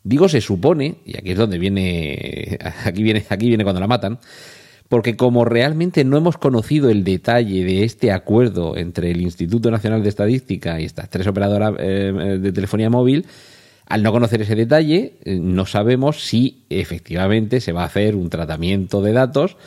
Digo 0.04 0.30
se 0.30 0.39
supone, 0.39 0.99
y 1.06 1.17
aquí 1.17 1.32
es 1.32 1.38
donde 1.38 1.58
viene, 1.58 2.58
aquí 2.86 3.04
viene, 3.04 3.25
aquí 3.28 3.47
viene 3.47 3.63
cuando 3.63 3.82
la 3.82 3.88
matan, 3.88 4.19
porque 4.89 5.15
como 5.15 5.45
realmente 5.45 6.04
no 6.04 6.17
hemos 6.17 6.38
conocido 6.38 6.89
el 6.89 7.04
detalle 7.04 7.63
de 7.63 7.84
este 7.84 8.12
acuerdo 8.12 8.78
entre 8.78 9.12
el 9.12 9.21
Instituto 9.21 9.71
Nacional 9.71 10.04
de 10.04 10.10
Estadística 10.10 10.80
y 10.80 10.86
estas 10.86 11.10
tres 11.10 11.28
operadoras 11.28 11.74
eh, 11.80 12.13
eh, 12.17 12.38
de 12.38 12.52
telefonía 12.52 12.89
móvil, 12.89 13.26
al 13.88 14.04
no 14.04 14.12
conocer 14.12 14.41
ese 14.41 14.56
detalle, 14.56 15.13
eh, 15.24 15.38
no 15.39 15.65
sabemos 15.65 16.24
si 16.26 16.63
efectivamente 16.69 17.62
se 17.62 17.71
va 17.71 17.84
a 17.84 17.88
hacer 17.88 18.15
un 18.15 18.30
tratamiento 18.30 19.02
de 19.02 19.13
datos 19.13 19.58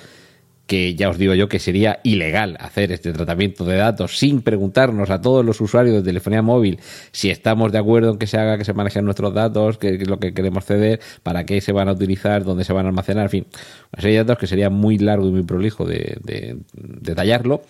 que 0.68 0.94
ya 0.94 1.08
os 1.08 1.16
digo 1.16 1.32
yo 1.32 1.48
que 1.48 1.58
sería 1.58 1.98
ilegal 2.04 2.58
hacer 2.60 2.92
este 2.92 3.14
tratamiento 3.14 3.64
de 3.64 3.76
datos 3.76 4.18
sin 4.18 4.42
preguntarnos 4.42 5.08
a 5.08 5.20
todos 5.20 5.42
los 5.42 5.60
usuarios 5.62 5.96
de 5.96 6.02
telefonía 6.02 6.42
móvil 6.42 6.78
si 7.10 7.30
estamos 7.30 7.72
de 7.72 7.78
acuerdo 7.78 8.12
en 8.12 8.18
que 8.18 8.26
se 8.26 8.36
haga, 8.36 8.58
que 8.58 8.66
se 8.66 8.74
manejen 8.74 9.06
nuestros 9.06 9.32
datos, 9.32 9.78
qué 9.78 9.94
es 9.94 10.06
lo 10.06 10.20
que 10.20 10.34
queremos 10.34 10.66
ceder, 10.66 11.00
para 11.22 11.44
qué 11.44 11.62
se 11.62 11.72
van 11.72 11.88
a 11.88 11.92
utilizar, 11.92 12.44
dónde 12.44 12.64
se 12.64 12.74
van 12.74 12.84
a 12.84 12.90
almacenar, 12.90 13.24
en 13.24 13.30
fin, 13.30 13.46
una 13.94 14.02
serie 14.02 14.18
de 14.18 14.24
datos 14.24 14.38
que 14.38 14.46
sería 14.46 14.68
muy 14.68 14.98
largo 14.98 15.26
y 15.26 15.30
muy 15.30 15.42
prolijo 15.42 15.86
de, 15.86 16.58
detallarlo. 16.74 17.62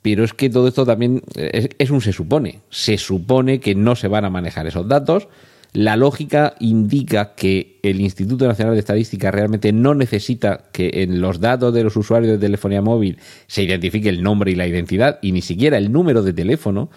Pero 0.00 0.22
es 0.22 0.32
que 0.32 0.48
todo 0.48 0.68
esto 0.68 0.86
también 0.86 1.22
es, 1.34 1.70
es 1.76 1.90
un 1.90 2.00
se 2.00 2.12
supone. 2.12 2.60
Se 2.70 2.96
supone 2.98 3.58
que 3.58 3.74
no 3.74 3.96
se 3.96 4.08
van 4.08 4.24
a 4.24 4.30
manejar 4.30 4.66
esos 4.66 4.88
datos 4.88 5.28
la 5.72 5.96
lógica 5.96 6.54
indica 6.58 7.34
que 7.34 7.78
el 7.82 8.00
Instituto 8.00 8.46
Nacional 8.46 8.74
de 8.74 8.80
Estadística 8.80 9.30
realmente 9.30 9.72
no 9.72 9.94
necesita 9.94 10.64
que 10.72 11.02
en 11.02 11.20
los 11.20 11.40
datos 11.40 11.72
de 11.72 11.84
los 11.84 11.96
usuarios 11.96 12.32
de 12.32 12.38
telefonía 12.38 12.82
móvil 12.82 13.18
se 13.46 13.62
identifique 13.62 14.08
el 14.08 14.22
nombre 14.22 14.50
y 14.50 14.56
la 14.56 14.66
identidad 14.66 15.20
y 15.22 15.30
ni 15.30 15.42
siquiera 15.42 15.78
el 15.78 15.92
número 15.92 16.22
de 16.22 16.32
teléfono. 16.32 16.90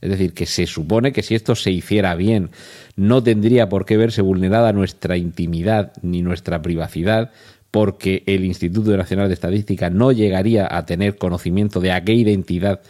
Es 0.00 0.10
decir, 0.10 0.32
que 0.32 0.46
se 0.46 0.66
supone 0.66 1.12
que 1.12 1.22
si 1.22 1.34
esto 1.34 1.56
se 1.56 1.72
hiciera 1.72 2.14
bien, 2.14 2.50
no 2.96 3.22
tendría 3.22 3.68
por 3.68 3.84
qué 3.84 3.96
verse 3.96 4.22
vulnerada 4.22 4.72
nuestra 4.72 5.16
intimidad 5.16 5.92
ni 6.02 6.22
nuestra 6.22 6.62
privacidad, 6.62 7.32
porque 7.70 8.22
el 8.26 8.44
Instituto 8.44 8.96
Nacional 8.96 9.28
de 9.28 9.34
Estadística 9.34 9.90
no 9.90 10.12
llegaría 10.12 10.68
a 10.70 10.86
tener 10.86 11.16
conocimiento 11.16 11.80
de 11.80 11.92
a 11.92 12.04
qué 12.04 12.12
identidad 12.12 12.80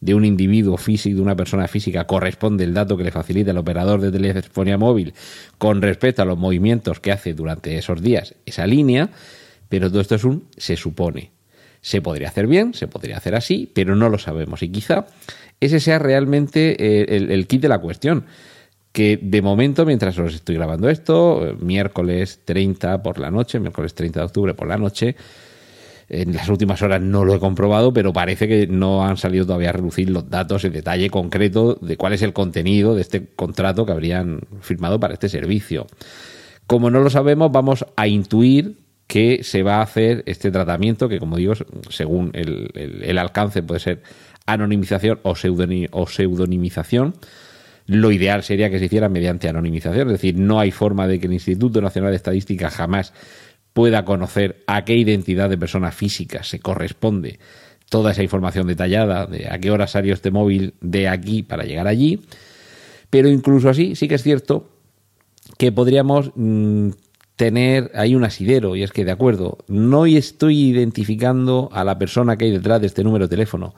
de 0.00 0.14
un 0.14 0.24
individuo 0.24 0.76
físico, 0.76 1.16
de 1.16 1.22
una 1.22 1.36
persona 1.36 1.68
física, 1.68 2.06
corresponde 2.06 2.64
el 2.64 2.74
dato 2.74 2.96
que 2.96 3.04
le 3.04 3.10
facilita 3.10 3.50
el 3.50 3.58
operador 3.58 4.00
de 4.00 4.10
telefonía 4.10 4.78
móvil 4.78 5.12
con 5.58 5.82
respecto 5.82 6.22
a 6.22 6.24
los 6.24 6.38
movimientos 6.38 7.00
que 7.00 7.12
hace 7.12 7.34
durante 7.34 7.76
esos 7.76 8.00
días 8.00 8.34
esa 8.46 8.66
línea, 8.66 9.10
pero 9.68 9.90
todo 9.90 10.00
esto 10.00 10.14
es 10.14 10.24
un 10.24 10.46
se 10.56 10.76
supone. 10.76 11.30
Se 11.82 12.02
podría 12.02 12.28
hacer 12.28 12.46
bien, 12.46 12.74
se 12.74 12.88
podría 12.88 13.16
hacer 13.16 13.34
así, 13.34 13.70
pero 13.72 13.96
no 13.96 14.08
lo 14.08 14.18
sabemos. 14.18 14.62
Y 14.62 14.68
quizá 14.68 15.06
ese 15.60 15.80
sea 15.80 15.98
realmente 15.98 16.76
eh, 16.78 17.16
el, 17.16 17.30
el 17.30 17.46
kit 17.46 17.62
de 17.62 17.68
la 17.68 17.78
cuestión 17.78 18.24
que 18.92 19.18
de 19.22 19.42
momento, 19.42 19.86
mientras 19.86 20.18
os 20.18 20.34
estoy 20.34 20.56
grabando 20.56 20.88
esto, 20.88 21.46
eh, 21.46 21.56
miércoles 21.60 22.40
30 22.44 23.02
por 23.02 23.18
la 23.18 23.30
noche, 23.30 23.60
miércoles 23.60 23.94
30 23.94 24.20
de 24.20 24.26
octubre 24.26 24.54
por 24.54 24.68
la 24.68 24.76
noche, 24.76 25.14
en 26.10 26.34
las 26.34 26.48
últimas 26.48 26.82
horas 26.82 27.00
no 27.00 27.24
lo 27.24 27.34
he 27.34 27.38
comprobado, 27.38 27.92
pero 27.92 28.12
parece 28.12 28.48
que 28.48 28.66
no 28.66 29.06
han 29.06 29.16
salido 29.16 29.46
todavía 29.46 29.70
a 29.70 29.74
reducir 29.74 30.10
los 30.10 30.28
datos 30.28 30.64
en 30.64 30.72
detalle 30.72 31.08
concreto 31.08 31.78
de 31.80 31.96
cuál 31.96 32.12
es 32.12 32.22
el 32.22 32.32
contenido 32.32 32.96
de 32.96 33.00
este 33.00 33.26
contrato 33.36 33.86
que 33.86 33.92
habrían 33.92 34.40
firmado 34.60 34.98
para 34.98 35.14
este 35.14 35.28
servicio. 35.28 35.86
Como 36.66 36.90
no 36.90 37.00
lo 37.00 37.10
sabemos, 37.10 37.52
vamos 37.52 37.86
a 37.96 38.08
intuir 38.08 38.76
que 39.06 39.42
se 39.42 39.62
va 39.62 39.76
a 39.76 39.82
hacer 39.82 40.22
este 40.26 40.50
tratamiento, 40.50 41.08
que 41.08 41.18
como 41.18 41.36
digo, 41.36 41.54
según 41.88 42.30
el, 42.32 43.18
alcance 43.18 43.62
puede 43.62 43.80
ser 43.80 44.02
anonimización 44.46 45.20
o 45.22 45.34
pseudonimización. 46.06 47.14
Lo 47.86 48.12
ideal 48.12 48.42
sería 48.44 48.70
que 48.70 48.78
se 48.78 48.84
hiciera 48.84 49.08
mediante 49.08 49.48
anonimización, 49.48 50.08
es 50.08 50.12
decir, 50.12 50.36
no 50.36 50.60
hay 50.60 50.70
forma 50.70 51.08
de 51.08 51.18
que 51.18 51.26
el 51.26 51.32
Instituto 51.32 51.80
Nacional 51.80 52.10
de 52.10 52.16
Estadística 52.16 52.70
jamás 52.70 53.12
pueda 53.72 54.04
conocer 54.04 54.62
a 54.66 54.84
qué 54.84 54.96
identidad 54.96 55.48
de 55.48 55.58
persona 55.58 55.92
física 55.92 56.42
se 56.42 56.60
corresponde 56.60 57.38
toda 57.88 58.12
esa 58.12 58.22
información 58.22 58.66
detallada 58.66 59.26
de 59.26 59.48
a 59.48 59.58
qué 59.58 59.70
hora 59.70 59.86
salió 59.86 60.14
este 60.14 60.30
móvil 60.30 60.74
de 60.80 61.08
aquí 61.08 61.42
para 61.42 61.64
llegar 61.64 61.86
allí. 61.86 62.22
Pero 63.10 63.28
incluso 63.28 63.68
así, 63.68 63.96
sí 63.96 64.06
que 64.08 64.14
es 64.14 64.22
cierto 64.22 64.70
que 65.58 65.72
podríamos 65.72 66.30
mm, 66.36 66.90
tener 67.34 67.90
ahí 67.94 68.14
un 68.14 68.24
asidero, 68.24 68.76
y 68.76 68.82
es 68.82 68.92
que, 68.92 69.04
de 69.04 69.10
acuerdo, 69.10 69.58
no 69.66 70.06
estoy 70.06 70.60
identificando 70.60 71.68
a 71.72 71.84
la 71.84 71.98
persona 71.98 72.36
que 72.36 72.44
hay 72.44 72.50
detrás 72.52 72.80
de 72.80 72.86
este 72.86 73.02
número 73.02 73.26
de 73.26 73.30
teléfono, 73.30 73.74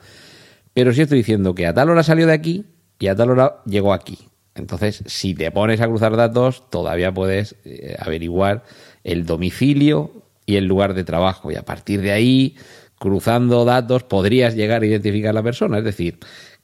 pero 0.73 0.93
sí 0.93 1.01
estoy 1.01 1.19
diciendo 1.19 1.55
que 1.55 1.65
a 1.65 1.73
tal 1.73 1.89
hora 1.89 2.03
salió 2.03 2.27
de 2.27 2.33
aquí 2.33 2.65
y 2.99 3.07
a 3.07 3.15
tal 3.15 3.31
hora 3.31 3.61
llegó 3.65 3.93
aquí. 3.93 4.19
Entonces, 4.55 5.03
si 5.07 5.33
te 5.33 5.49
pones 5.49 5.81
a 5.81 5.87
cruzar 5.87 6.15
datos, 6.15 6.69
todavía 6.69 7.11
puedes 7.13 7.55
eh, 7.65 7.95
averiguar 7.97 8.63
el 9.03 9.25
domicilio 9.25 10.23
y 10.45 10.55
el 10.55 10.65
lugar 10.65 10.93
de 10.93 11.03
trabajo. 11.03 11.51
Y 11.51 11.55
a 11.55 11.63
partir 11.63 12.01
de 12.01 12.11
ahí, 12.11 12.55
cruzando 12.99 13.65
datos, 13.65 14.03
podrías 14.03 14.55
llegar 14.55 14.81
a 14.81 14.85
identificar 14.85 15.31
a 15.31 15.33
la 15.33 15.43
persona. 15.43 15.77
Es 15.77 15.83
decir, 15.83 16.19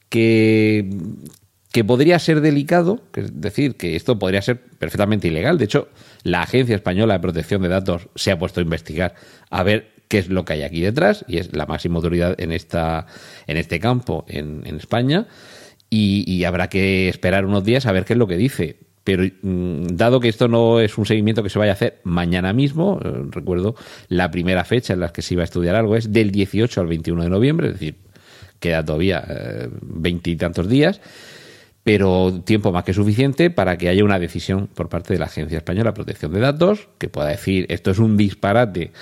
que, 0.08 0.90
que 1.72 1.84
podría 1.84 2.18
ser 2.18 2.40
delicado, 2.40 3.02
es 3.14 3.40
decir, 3.40 3.76
que 3.76 3.96
esto 3.96 4.18
podría 4.18 4.42
ser 4.42 4.60
perfectamente 4.60 5.28
ilegal. 5.28 5.58
De 5.58 5.64
hecho, 5.64 5.88
la 6.22 6.42
Agencia 6.42 6.74
Española 6.74 7.14
de 7.14 7.20
Protección 7.20 7.62
de 7.62 7.68
Datos 7.68 8.08
se 8.14 8.30
ha 8.32 8.38
puesto 8.38 8.60
a 8.60 8.62
investigar 8.62 9.14
a 9.50 9.62
ver 9.62 9.92
qué 10.08 10.18
es 10.18 10.28
lo 10.28 10.44
que 10.44 10.54
hay 10.54 10.62
aquí 10.62 10.80
detrás, 10.80 11.24
y 11.28 11.38
es 11.38 11.54
la 11.54 11.66
máxima 11.66 11.96
autoridad 11.96 12.34
en, 12.40 12.50
esta, 12.50 13.06
en 13.46 13.56
este 13.56 13.78
campo 13.78 14.24
en, 14.26 14.66
España. 14.66 15.28
y, 15.88 16.42
habrá 16.44 16.68
que 16.68 17.08
esperar 17.08 17.46
unos 17.46 17.62
días 17.62 17.86
a 17.86 17.92
ver 17.92 18.04
qué 18.04 18.14
es 18.14 18.18
lo 18.18 18.26
que 18.26 18.36
dice. 18.36 18.89
Pero 19.10 19.24
mm, 19.42 19.96
dado 19.96 20.20
que 20.20 20.28
esto 20.28 20.46
no 20.46 20.78
es 20.78 20.96
un 20.96 21.04
seguimiento 21.04 21.42
que 21.42 21.50
se 21.50 21.58
vaya 21.58 21.72
a 21.72 21.74
hacer 21.74 22.00
mañana 22.04 22.52
mismo, 22.52 23.00
eh, 23.04 23.10
recuerdo 23.30 23.74
la 24.08 24.30
primera 24.30 24.64
fecha 24.64 24.92
en 24.92 25.00
la 25.00 25.08
que 25.08 25.20
se 25.20 25.34
iba 25.34 25.42
a 25.42 25.44
estudiar 25.44 25.74
algo 25.74 25.96
es 25.96 26.12
del 26.12 26.30
18 26.30 26.80
al 26.80 26.86
21 26.86 27.24
de 27.24 27.28
noviembre, 27.28 27.66
es 27.66 27.72
decir, 27.72 27.96
queda 28.60 28.84
todavía 28.84 29.24
eh, 29.28 29.68
veintitantos 29.82 30.68
días, 30.68 31.00
pero 31.82 32.40
tiempo 32.44 32.70
más 32.70 32.84
que 32.84 32.94
suficiente 32.94 33.50
para 33.50 33.76
que 33.78 33.88
haya 33.88 34.04
una 34.04 34.20
decisión 34.20 34.68
por 34.68 34.88
parte 34.88 35.12
de 35.14 35.18
la 35.18 35.26
Agencia 35.26 35.58
Española 35.58 35.90
de 35.90 35.94
Protección 35.94 36.32
de 36.32 36.38
Datos 36.38 36.88
que 36.98 37.08
pueda 37.08 37.30
decir 37.30 37.66
esto 37.68 37.90
es 37.90 37.98
un 37.98 38.16
disparate 38.16 38.92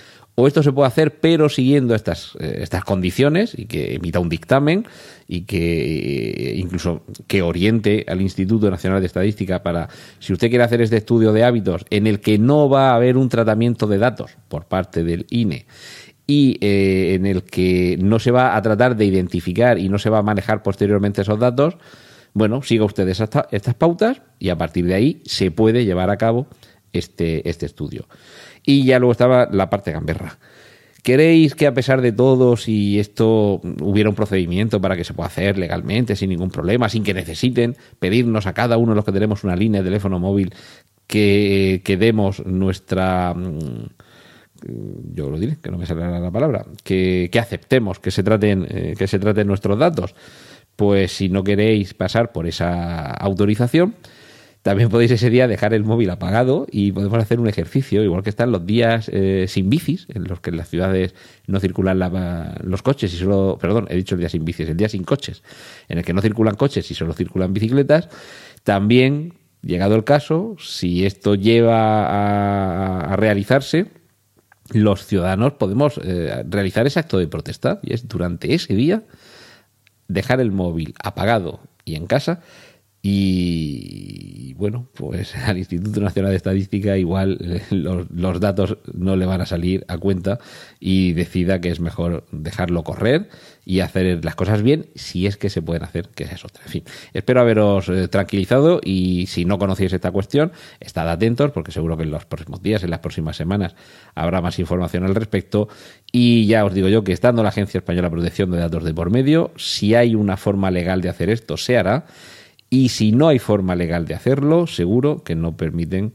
o 0.40 0.46
esto 0.46 0.62
se 0.62 0.70
puede 0.70 0.86
hacer 0.86 1.18
pero 1.18 1.48
siguiendo 1.48 1.96
estas, 1.96 2.36
eh, 2.38 2.60
estas 2.62 2.84
condiciones 2.84 3.58
y 3.58 3.66
que 3.66 3.96
emita 3.96 4.20
un 4.20 4.28
dictamen 4.28 4.86
y 5.26 5.40
que 5.42 6.52
eh, 6.52 6.54
incluso 6.56 7.02
que 7.26 7.42
oriente 7.42 8.06
al 8.06 8.20
Instituto 8.20 8.70
Nacional 8.70 9.00
de 9.00 9.08
Estadística 9.08 9.64
para 9.64 9.88
si 10.20 10.32
usted 10.32 10.48
quiere 10.48 10.62
hacer 10.62 10.80
este 10.80 10.98
estudio 10.98 11.32
de 11.32 11.42
hábitos 11.42 11.84
en 11.90 12.06
el 12.06 12.20
que 12.20 12.38
no 12.38 12.68
va 12.68 12.90
a 12.90 12.94
haber 12.94 13.16
un 13.16 13.28
tratamiento 13.28 13.88
de 13.88 13.98
datos 13.98 14.36
por 14.46 14.66
parte 14.66 15.02
del 15.02 15.26
INE 15.30 15.66
y 16.24 16.56
eh, 16.60 17.14
en 17.14 17.26
el 17.26 17.42
que 17.42 17.98
no 18.00 18.20
se 18.20 18.30
va 18.30 18.56
a 18.56 18.62
tratar 18.62 18.94
de 18.94 19.06
identificar 19.06 19.76
y 19.76 19.88
no 19.88 19.98
se 19.98 20.08
va 20.08 20.18
a 20.18 20.22
manejar 20.22 20.62
posteriormente 20.62 21.22
esos 21.22 21.40
datos, 21.40 21.78
bueno, 22.32 22.62
siga 22.62 22.84
usted 22.84 23.08
estas 23.08 23.74
pautas 23.74 24.22
y 24.38 24.50
a 24.50 24.56
partir 24.56 24.84
de 24.84 24.94
ahí 24.94 25.20
se 25.24 25.50
puede 25.50 25.84
llevar 25.84 26.10
a 26.10 26.16
cabo 26.16 26.46
este, 26.92 27.48
este 27.48 27.66
estudio. 27.66 28.06
Y 28.68 28.84
ya 28.84 28.98
luego 28.98 29.12
estaba 29.12 29.48
la 29.50 29.70
parte 29.70 29.92
gamberra. 29.92 30.36
¿Queréis 31.02 31.54
que 31.54 31.66
a 31.66 31.72
pesar 31.72 32.02
de 32.02 32.12
todo, 32.12 32.54
si 32.58 32.98
esto 32.98 33.62
hubiera 33.80 34.10
un 34.10 34.14
procedimiento 34.14 34.78
para 34.78 34.94
que 34.94 35.04
se 35.04 35.14
pueda 35.14 35.28
hacer 35.28 35.56
legalmente, 35.56 36.14
sin 36.16 36.28
ningún 36.28 36.50
problema, 36.50 36.90
sin 36.90 37.02
que 37.02 37.14
necesiten 37.14 37.76
pedirnos 37.98 38.46
a 38.46 38.52
cada 38.52 38.76
uno 38.76 38.92
de 38.92 38.96
los 38.96 39.06
que 39.06 39.12
tenemos 39.12 39.42
una 39.42 39.56
línea 39.56 39.80
de 39.80 39.88
teléfono 39.88 40.18
móvil 40.18 40.52
que, 41.06 41.80
que 41.82 41.96
demos 41.96 42.44
nuestra... 42.44 43.32
mm, 43.32 45.14
Yo 45.14 45.30
lo 45.30 45.38
diré, 45.38 45.56
que 45.62 45.70
no 45.70 45.78
me 45.78 45.86
sale 45.86 46.20
la 46.20 46.30
palabra, 46.30 46.66
que, 46.84 47.30
que 47.32 47.38
aceptemos 47.38 48.00
que 48.00 48.10
se, 48.10 48.22
traten, 48.22 48.66
eh, 48.68 48.94
que 48.98 49.06
se 49.06 49.18
traten 49.18 49.46
nuestros 49.46 49.78
datos. 49.78 50.14
Pues 50.76 51.12
si 51.12 51.30
no 51.30 51.42
queréis 51.42 51.94
pasar 51.94 52.32
por 52.32 52.46
esa 52.46 53.12
autorización, 53.14 53.94
también 54.62 54.88
podéis 54.88 55.10
ese 55.12 55.30
día 55.30 55.46
dejar 55.46 55.72
el 55.72 55.84
móvil 55.84 56.10
apagado 56.10 56.66
y 56.70 56.92
podemos 56.92 57.18
hacer 57.18 57.40
un 57.40 57.48
ejercicio, 57.48 58.02
igual 58.02 58.22
que 58.22 58.30
están 58.30 58.50
los 58.52 58.66
días 58.66 59.08
eh, 59.12 59.46
sin 59.48 59.70
bicis, 59.70 60.06
en 60.10 60.24
los 60.24 60.40
que 60.40 60.50
en 60.50 60.56
las 60.56 60.68
ciudades 60.68 61.14
no 61.46 61.60
circulan 61.60 61.98
la- 61.98 62.58
los 62.64 62.82
coches 62.82 63.14
y 63.14 63.16
solo, 63.16 63.56
perdón, 63.60 63.86
he 63.88 63.96
dicho 63.96 64.14
el 64.14 64.20
día 64.20 64.28
sin 64.28 64.44
bicis, 64.44 64.68
el 64.68 64.76
día 64.76 64.88
sin 64.88 65.04
coches, 65.04 65.42
en 65.88 65.98
el 65.98 66.04
que 66.04 66.12
no 66.12 66.20
circulan 66.20 66.56
coches 66.56 66.90
y 66.90 66.94
solo 66.94 67.12
circulan 67.12 67.54
bicicletas. 67.54 68.08
También, 68.64 69.34
llegado 69.62 69.94
el 69.94 70.04
caso, 70.04 70.56
si 70.58 71.06
esto 71.06 71.34
lleva 71.34 73.12
a, 73.12 73.16
realizarse, 73.16 73.86
los 74.72 75.06
ciudadanos 75.06 75.54
podemos 75.54 75.98
eh, 76.02 76.44
realizar 76.48 76.86
ese 76.86 76.98
acto 76.98 77.18
de 77.18 77.26
protesta 77.28 77.80
y 77.82 77.94
es 77.94 78.06
durante 78.06 78.52
ese 78.54 78.74
día 78.74 79.04
dejar 80.08 80.40
el 80.40 80.52
móvil 80.52 80.94
apagado 81.02 81.60
y 81.84 81.94
en 81.94 82.06
casa 82.06 82.42
y 83.00 84.54
bueno, 84.54 84.88
pues 84.94 85.36
al 85.46 85.58
Instituto 85.58 86.00
Nacional 86.00 86.32
de 86.32 86.36
Estadística 86.36 86.96
igual 86.96 87.38
eh, 87.40 87.62
los, 87.70 88.10
los 88.10 88.40
datos 88.40 88.78
no 88.92 89.16
le 89.16 89.24
van 89.24 89.40
a 89.40 89.46
salir 89.46 89.84
a 89.88 89.98
cuenta 89.98 90.38
y 90.80 91.12
decida 91.12 91.60
que 91.60 91.70
es 91.70 91.80
mejor 91.80 92.26
dejarlo 92.32 92.82
correr 92.82 93.28
y 93.64 93.80
hacer 93.80 94.24
las 94.24 94.34
cosas 94.34 94.62
bien 94.62 94.86
si 94.94 95.26
es 95.26 95.36
que 95.36 95.50
se 95.50 95.62
pueden 95.62 95.84
hacer, 95.84 96.08
que 96.08 96.24
es 96.24 96.44
otra. 96.44 96.64
En 96.64 96.70
fin, 96.70 96.84
espero 97.12 97.40
haberos 97.40 97.88
eh, 97.88 98.08
tranquilizado 98.08 98.80
y 98.82 99.26
si 99.26 99.44
no 99.44 99.58
conocéis 99.58 99.92
esta 99.92 100.10
cuestión, 100.10 100.52
estad 100.80 101.08
atentos 101.08 101.50
porque 101.52 101.70
seguro 101.70 101.96
que 101.96 102.04
en 102.04 102.10
los 102.10 102.24
próximos 102.24 102.62
días, 102.62 102.82
en 102.82 102.90
las 102.90 103.00
próximas 103.00 103.36
semanas, 103.36 103.76
habrá 104.14 104.40
más 104.40 104.58
información 104.58 105.04
al 105.04 105.14
respecto. 105.14 105.68
Y 106.10 106.46
ya 106.46 106.64
os 106.64 106.72
digo 106.72 106.88
yo 106.88 107.04
que 107.04 107.12
estando 107.12 107.42
la 107.42 107.50
Agencia 107.50 107.78
Española 107.78 108.08
de 108.08 108.12
Protección 108.12 108.50
de 108.50 108.58
Datos 108.58 108.82
de 108.84 108.94
por 108.94 109.10
medio, 109.10 109.52
si 109.56 109.94
hay 109.94 110.14
una 110.14 110.36
forma 110.36 110.70
legal 110.70 111.02
de 111.02 111.10
hacer 111.10 111.28
esto, 111.28 111.56
se 111.56 111.76
hará. 111.76 112.06
Y 112.70 112.90
si 112.90 113.12
no 113.12 113.28
hay 113.28 113.38
forma 113.38 113.74
legal 113.74 114.06
de 114.06 114.14
hacerlo, 114.14 114.66
seguro 114.66 115.22
que 115.24 115.34
no 115.34 115.56
permiten 115.56 116.12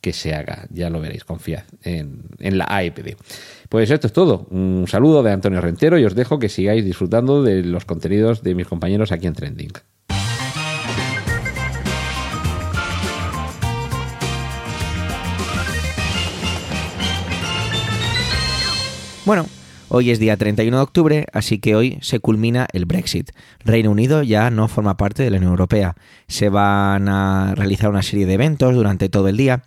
que 0.00 0.12
se 0.12 0.34
haga. 0.34 0.66
Ya 0.70 0.90
lo 0.90 1.00
veréis, 1.00 1.24
confiad 1.24 1.62
en, 1.82 2.24
en 2.38 2.58
la 2.58 2.66
AEPD. 2.68 3.16
Pues 3.70 3.90
esto 3.90 4.06
es 4.06 4.12
todo. 4.12 4.46
Un 4.50 4.84
saludo 4.86 5.22
de 5.22 5.32
Antonio 5.32 5.62
Rentero 5.62 5.98
y 5.98 6.04
os 6.04 6.14
dejo 6.14 6.38
que 6.38 6.50
sigáis 6.50 6.84
disfrutando 6.84 7.42
de 7.42 7.64
los 7.64 7.86
contenidos 7.86 8.42
de 8.42 8.54
mis 8.54 8.66
compañeros 8.66 9.12
aquí 9.12 9.26
en 9.26 9.32
Trending. 9.32 9.72
Bueno, 19.24 19.46
hoy 19.94 20.10
es 20.10 20.18
día 20.18 20.36
31 20.36 20.76
de 20.76 20.82
octubre, 20.82 21.26
así 21.32 21.60
que 21.60 21.76
hoy 21.76 21.98
se 22.00 22.18
culmina 22.18 22.66
el 22.72 22.84
Brexit. 22.84 23.30
Reino 23.64 23.92
Unido 23.92 24.24
ya 24.24 24.50
no 24.50 24.66
forma 24.66 24.96
parte 24.96 25.22
de 25.22 25.30
la 25.30 25.36
Unión 25.36 25.52
Europea. 25.52 25.94
Se 26.26 26.48
van 26.48 27.08
a 27.08 27.54
realizar 27.54 27.90
una 27.90 28.02
serie 28.02 28.26
de 28.26 28.34
eventos 28.34 28.74
durante 28.74 29.08
todo 29.08 29.28
el 29.28 29.36
día 29.36 29.62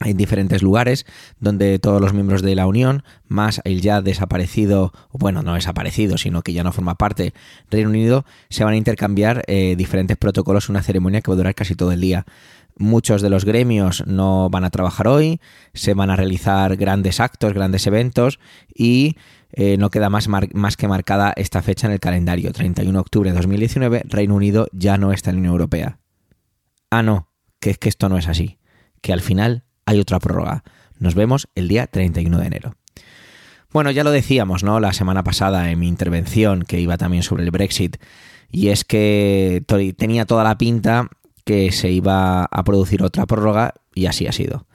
en 0.00 0.18
diferentes 0.18 0.62
lugares 0.62 1.06
donde 1.40 1.78
todos 1.78 1.98
los 1.98 2.12
miembros 2.12 2.42
de 2.42 2.54
la 2.54 2.66
Unión, 2.66 3.04
más 3.26 3.62
el 3.64 3.80
ya 3.80 4.02
desaparecido, 4.02 4.92
bueno, 5.12 5.42
no 5.42 5.54
desaparecido, 5.54 6.18
sino 6.18 6.42
que 6.42 6.52
ya 6.52 6.62
no 6.62 6.72
forma 6.72 6.96
parte 6.96 7.32
Reino 7.70 7.88
Unido, 7.88 8.26
se 8.50 8.64
van 8.64 8.74
a 8.74 8.76
intercambiar 8.76 9.44
eh, 9.46 9.76
diferentes 9.78 10.18
protocolos, 10.18 10.68
una 10.68 10.82
ceremonia 10.82 11.22
que 11.22 11.30
va 11.30 11.36
a 11.36 11.38
durar 11.38 11.54
casi 11.54 11.74
todo 11.74 11.90
el 11.90 12.02
día. 12.02 12.26
Muchos 12.76 13.22
de 13.22 13.30
los 13.30 13.46
gremios 13.46 14.04
no 14.06 14.50
van 14.50 14.64
a 14.64 14.70
trabajar 14.70 15.08
hoy, 15.08 15.40
se 15.72 15.94
van 15.94 16.10
a 16.10 16.16
realizar 16.16 16.76
grandes 16.76 17.20
actos, 17.20 17.54
grandes 17.54 17.86
eventos 17.86 18.40
y 18.74 19.16
eh, 19.56 19.76
no 19.78 19.88
queda 19.90 20.10
más, 20.10 20.28
más 20.28 20.76
que 20.76 20.88
marcada 20.88 21.32
esta 21.36 21.62
fecha 21.62 21.86
en 21.86 21.92
el 21.92 22.00
calendario. 22.00 22.52
31 22.52 22.92
de 22.92 23.00
octubre 23.00 23.30
de 23.30 23.36
2019, 23.36 24.02
Reino 24.06 24.34
Unido 24.34 24.66
ya 24.72 24.98
no 24.98 25.12
está 25.12 25.30
en 25.30 25.36
la 25.36 25.40
Unión 25.40 25.52
Europea. 25.52 25.98
Ah, 26.90 27.02
no, 27.02 27.28
que 27.60 27.70
es 27.70 27.78
que 27.78 27.88
esto 27.88 28.08
no 28.08 28.18
es 28.18 28.26
así, 28.26 28.58
que 29.00 29.12
al 29.12 29.20
final 29.20 29.64
hay 29.86 30.00
otra 30.00 30.18
prórroga. 30.18 30.64
Nos 30.98 31.14
vemos 31.14 31.48
el 31.54 31.68
día 31.68 31.86
31 31.86 32.38
de 32.38 32.46
enero. 32.46 32.76
Bueno, 33.72 33.90
ya 33.92 34.04
lo 34.04 34.10
decíamos, 34.10 34.64
¿no? 34.64 34.80
La 34.80 34.92
semana 34.92 35.22
pasada 35.22 35.70
en 35.70 35.78
mi 35.78 35.88
intervención, 35.88 36.62
que 36.62 36.80
iba 36.80 36.96
también 36.96 37.22
sobre 37.22 37.44
el 37.44 37.50
Brexit, 37.50 37.96
y 38.50 38.68
es 38.68 38.84
que 38.84 39.64
tenía 39.96 40.26
toda 40.26 40.44
la 40.44 40.58
pinta 40.58 41.08
que 41.44 41.70
se 41.72 41.90
iba 41.90 42.44
a 42.44 42.64
producir 42.64 43.02
otra 43.02 43.26
prórroga, 43.26 43.74
y 43.94 44.06
así 44.06 44.26
ha 44.26 44.32
sido. 44.32 44.66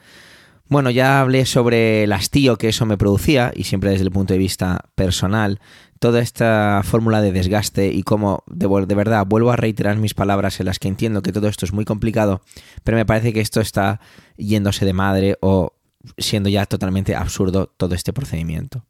Bueno, 0.70 0.90
ya 0.90 1.20
hablé 1.20 1.46
sobre 1.46 2.04
el 2.04 2.12
hastío 2.12 2.56
que 2.56 2.68
eso 2.68 2.86
me 2.86 2.96
producía, 2.96 3.50
y 3.56 3.64
siempre 3.64 3.90
desde 3.90 4.04
el 4.04 4.12
punto 4.12 4.34
de 4.34 4.38
vista 4.38 4.84
personal, 4.94 5.58
toda 5.98 6.20
esta 6.20 6.82
fórmula 6.84 7.20
de 7.20 7.32
desgaste 7.32 7.88
y 7.88 8.04
cómo, 8.04 8.44
de, 8.46 8.68
de 8.86 8.94
verdad, 8.94 9.26
vuelvo 9.26 9.50
a 9.50 9.56
reiterar 9.56 9.96
mis 9.96 10.14
palabras 10.14 10.60
en 10.60 10.66
las 10.66 10.78
que 10.78 10.86
entiendo 10.86 11.22
que 11.22 11.32
todo 11.32 11.48
esto 11.48 11.66
es 11.66 11.72
muy 11.72 11.84
complicado, 11.84 12.42
pero 12.84 12.96
me 12.96 13.04
parece 13.04 13.32
que 13.32 13.40
esto 13.40 13.60
está 13.60 14.00
yéndose 14.36 14.84
de 14.84 14.92
madre 14.92 15.36
o 15.40 15.74
siendo 16.16 16.48
ya 16.48 16.64
totalmente 16.66 17.16
absurdo 17.16 17.66
todo 17.76 17.96
este 17.96 18.12
procedimiento. 18.12 18.84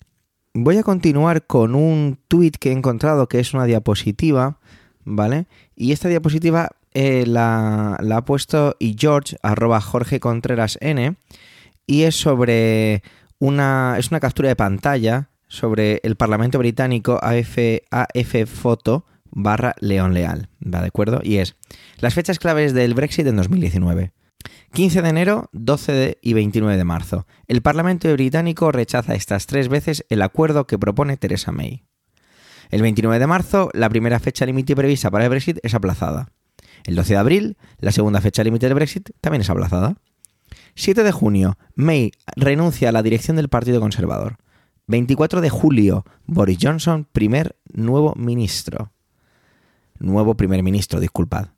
Voy 0.53 0.77
a 0.77 0.83
continuar 0.83 1.47
con 1.47 1.75
un 1.75 2.19
tuit 2.29 2.59
que 2.59 2.69
he 2.69 2.73
encontrado 2.73 3.27
que 3.27 3.41
es 3.41 3.55
una 3.55 3.65
diapositiva, 3.65 4.59
¿vale? 5.05 5.47
Y 5.77 5.93
esta 5.93 6.11
diapositiva 6.11 6.69
eh, 6.93 7.25
la, 7.27 7.97
la 8.03 8.19
ha 8.19 8.25
puesto 8.27 8.77
y 8.79 8.97
George, 8.99 9.39
arroba 9.43 9.81
Jorge 9.81 10.21
Contreras 10.21 10.77
N, 10.83 11.17
y 11.91 12.05
es 12.05 12.15
sobre 12.15 13.03
una, 13.41 13.97
es 13.99 14.11
una 14.13 14.21
captura 14.21 14.49
de 14.49 14.55
pantalla 14.55 15.31
sobre 15.49 16.01
el 16.05 16.15
Parlamento 16.15 16.57
Británico 16.59 17.19
AF, 17.21 17.59
barra 19.33 19.75
León 19.81 20.15
Leal, 20.15 20.49
¿va 20.63 20.81
de 20.83 20.87
acuerdo? 20.87 21.21
Y 21.25 21.39
es 21.39 21.57
las 21.99 22.15
fechas 22.15 22.39
claves 22.39 22.75
del 22.75 22.95
Brexit 22.95 23.27
en 23.27 23.35
2019. 23.37 24.13
15 24.73 25.03
de 25.03 25.09
enero, 25.09 25.49
12 25.53 25.93
de- 25.93 26.19
y 26.23 26.33
29 26.33 26.77
de 26.77 26.85
marzo. 26.85 27.27
El 27.49 27.61
Parlamento 27.61 28.11
británico 28.13 28.71
rechaza 28.71 29.15
estas 29.17 29.47
tres 29.47 29.69
veces 29.69 30.07
el 30.11 30.23
acuerdo 30.23 30.69
que 30.69 30.79
propone 30.79 31.17
Theresa 31.17 31.51
May. 31.51 31.83
El 32.71 32.83
29 32.83 33.19
de 33.19 33.27
marzo, 33.27 33.69
la 33.75 33.89
primera 33.89 34.21
fecha 34.21 34.47
límite 34.47 34.77
prevista 34.77 35.11
para 35.11 35.25
el 35.25 35.31
Brexit 35.31 35.59
es 35.65 35.75
aplazada. 35.75 36.29
El 36.85 36.95
12 36.95 37.15
de 37.15 37.19
abril, 37.19 37.57
la 37.81 37.91
segunda 37.91 38.21
fecha 38.21 38.45
límite 38.45 38.67
del 38.67 38.77
Brexit 38.77 39.11
también 39.21 39.43
es 39.43 39.51
aplazada. 39.51 39.97
7 40.81 41.03
de 41.03 41.13
junio, 41.13 41.59
May 41.75 42.13
renuncia 42.37 42.89
a 42.89 42.93
la 42.93 43.03
dirección 43.03 43.37
del 43.37 43.51
Partido 43.51 43.81
Conservador. 43.81 44.39
24 44.87 45.43
de 45.43 45.51
julio, 45.51 46.07
Boris 46.25 46.57
Johnson, 46.59 47.07
primer 47.13 47.57
nuevo 47.71 48.15
ministro. 48.17 48.91
Nuevo 49.99 50.39
primer 50.39 50.63
ministro, 50.63 50.99
disculpad. 50.99 51.49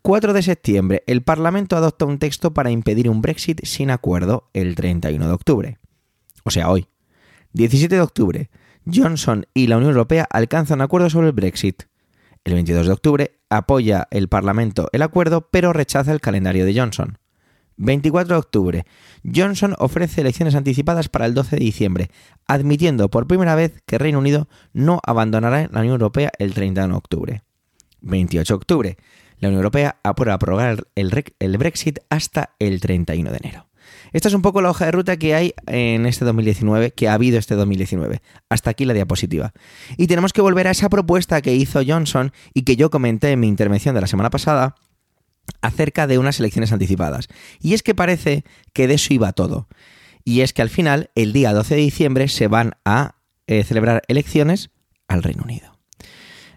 4 0.00 0.32
de 0.32 0.42
septiembre, 0.42 1.04
el 1.06 1.22
Parlamento 1.22 1.76
adopta 1.76 2.06
un 2.06 2.18
texto 2.18 2.54
para 2.54 2.70
impedir 2.70 3.10
un 3.10 3.20
Brexit 3.20 3.62
sin 3.66 3.90
acuerdo 3.90 4.48
el 4.54 4.74
31 4.74 5.26
de 5.26 5.32
octubre. 5.32 5.78
O 6.42 6.50
sea, 6.50 6.70
hoy. 6.70 6.88
17 7.52 7.94
de 7.94 8.00
octubre, 8.00 8.50
Johnson 8.90 9.44
y 9.52 9.66
la 9.66 9.76
Unión 9.76 9.90
Europea 9.90 10.26
alcanzan 10.30 10.80
acuerdo 10.80 11.10
sobre 11.10 11.26
el 11.26 11.34
Brexit. 11.34 11.82
El 12.42 12.54
22 12.54 12.86
de 12.86 12.92
octubre 12.94 13.38
apoya 13.50 14.08
el 14.10 14.28
Parlamento 14.28 14.88
el 14.92 15.02
acuerdo, 15.02 15.50
pero 15.50 15.74
rechaza 15.74 16.10
el 16.10 16.22
calendario 16.22 16.64
de 16.64 16.74
Johnson. 16.74 17.18
24 17.76 18.34
de 18.34 18.38
octubre, 18.38 18.84
Johnson 19.24 19.74
ofrece 19.78 20.20
elecciones 20.20 20.54
anticipadas 20.54 21.08
para 21.08 21.26
el 21.26 21.34
12 21.34 21.56
de 21.56 21.64
diciembre, 21.64 22.10
admitiendo 22.46 23.10
por 23.10 23.26
primera 23.26 23.54
vez 23.54 23.82
que 23.86 23.98
Reino 23.98 24.18
Unido 24.18 24.48
no 24.72 25.00
abandonará 25.04 25.68
la 25.70 25.80
Unión 25.80 25.94
Europea 25.94 26.30
el 26.38 26.54
31 26.54 26.94
de 26.94 26.98
octubre. 26.98 27.42
28 28.00 28.52
de 28.52 28.56
octubre, 28.56 28.96
la 29.38 29.48
Unión 29.48 29.60
Europea 29.60 29.96
aprueba 30.02 30.38
prorrogar 30.38 30.86
el, 30.94 31.24
el 31.38 31.58
Brexit 31.58 31.98
hasta 32.10 32.54
el 32.58 32.80
31 32.80 33.30
de 33.30 33.36
enero. 33.36 33.66
Esta 34.12 34.28
es 34.28 34.34
un 34.34 34.42
poco 34.42 34.60
la 34.60 34.70
hoja 34.70 34.86
de 34.86 34.92
ruta 34.92 35.16
que 35.16 35.34
hay 35.34 35.54
en 35.66 36.06
este 36.06 36.24
2019, 36.24 36.92
que 36.92 37.08
ha 37.08 37.14
habido 37.14 37.38
este 37.38 37.54
2019. 37.54 38.20
Hasta 38.48 38.70
aquí 38.70 38.84
la 38.84 38.94
diapositiva. 38.94 39.52
Y 39.96 40.06
tenemos 40.06 40.32
que 40.32 40.42
volver 40.42 40.68
a 40.68 40.70
esa 40.70 40.88
propuesta 40.88 41.40
que 41.40 41.54
hizo 41.54 41.80
Johnson 41.86 42.32
y 42.54 42.62
que 42.62 42.76
yo 42.76 42.90
comenté 42.90 43.30
en 43.30 43.40
mi 43.40 43.48
intervención 43.48 43.94
de 43.94 44.00
la 44.00 44.06
semana 44.06 44.30
pasada 44.30 44.74
acerca 45.60 46.06
de 46.06 46.18
unas 46.18 46.40
elecciones 46.40 46.72
anticipadas. 46.72 47.28
Y 47.60 47.74
es 47.74 47.82
que 47.82 47.94
parece 47.94 48.44
que 48.72 48.86
de 48.86 48.94
eso 48.94 49.14
iba 49.14 49.32
todo. 49.32 49.68
Y 50.24 50.40
es 50.40 50.52
que 50.52 50.62
al 50.62 50.70
final, 50.70 51.10
el 51.14 51.32
día 51.32 51.52
12 51.52 51.74
de 51.74 51.80
diciembre, 51.80 52.28
se 52.28 52.48
van 52.48 52.74
a 52.84 53.16
eh, 53.46 53.64
celebrar 53.64 54.02
elecciones 54.08 54.70
al 55.08 55.22
Reino 55.22 55.42
Unido. 55.42 55.72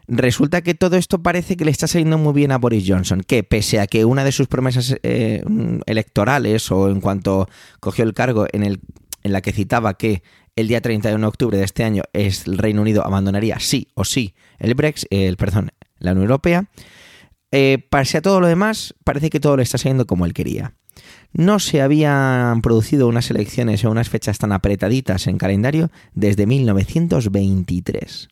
Resulta 0.07 0.61
que 0.61 0.75
todo 0.75 0.97
esto 0.97 1.23
parece 1.23 1.57
que 1.57 1.65
le 1.65 1.71
está 1.71 1.87
saliendo 1.87 2.19
muy 2.19 2.33
bien 2.33 2.51
a 2.51 2.59
Boris 2.59 2.85
Johnson, 2.87 3.21
que 3.25 3.43
pese 3.43 3.79
a 3.79 3.87
que 3.87 4.05
una 4.05 4.23
de 4.23 4.31
sus 4.31 4.47
promesas 4.47 4.95
eh, 5.01 5.43
electorales 5.87 6.71
o 6.71 6.89
en 6.89 7.01
cuanto 7.01 7.49
cogió 7.79 8.03
el 8.03 8.13
cargo 8.13 8.45
en, 8.51 8.63
el, 8.63 8.81
en 9.23 9.33
la 9.33 9.41
que 9.41 9.51
citaba 9.51 9.97
que 9.97 10.21
el 10.55 10.67
día 10.67 10.79
31 10.79 11.19
de 11.19 11.27
octubre 11.27 11.57
de 11.57 11.63
este 11.65 11.83
año 11.83 12.03
el 12.13 12.57
Reino 12.57 12.81
Unido 12.81 13.03
abandonaría 13.03 13.59
sí 13.59 13.87
o 13.95 14.05
sí 14.05 14.35
el 14.59 14.75
Brexit, 14.75 15.07
el, 15.11 15.37
perdón, 15.37 15.71
la 15.97 16.11
Unión 16.11 16.25
Europea. 16.25 16.69
Eh, 17.57 17.87
a 17.89 18.21
todo 18.21 18.41
lo 18.41 18.47
demás, 18.47 18.93
parece 19.05 19.29
que 19.29 19.39
todo 19.39 19.55
le 19.55 19.63
está 19.63 19.77
saliendo 19.77 20.05
como 20.05 20.25
él 20.25 20.33
quería. 20.33 20.73
No 21.31 21.59
se 21.59 21.81
habían 21.81 22.61
producido 22.61 23.07
unas 23.07 23.31
elecciones 23.31 23.85
o 23.85 23.91
unas 23.91 24.09
fechas 24.09 24.39
tan 24.39 24.51
apretaditas 24.51 25.25
en 25.27 25.37
calendario 25.37 25.89
desde 26.13 26.47
1923. 26.47 28.27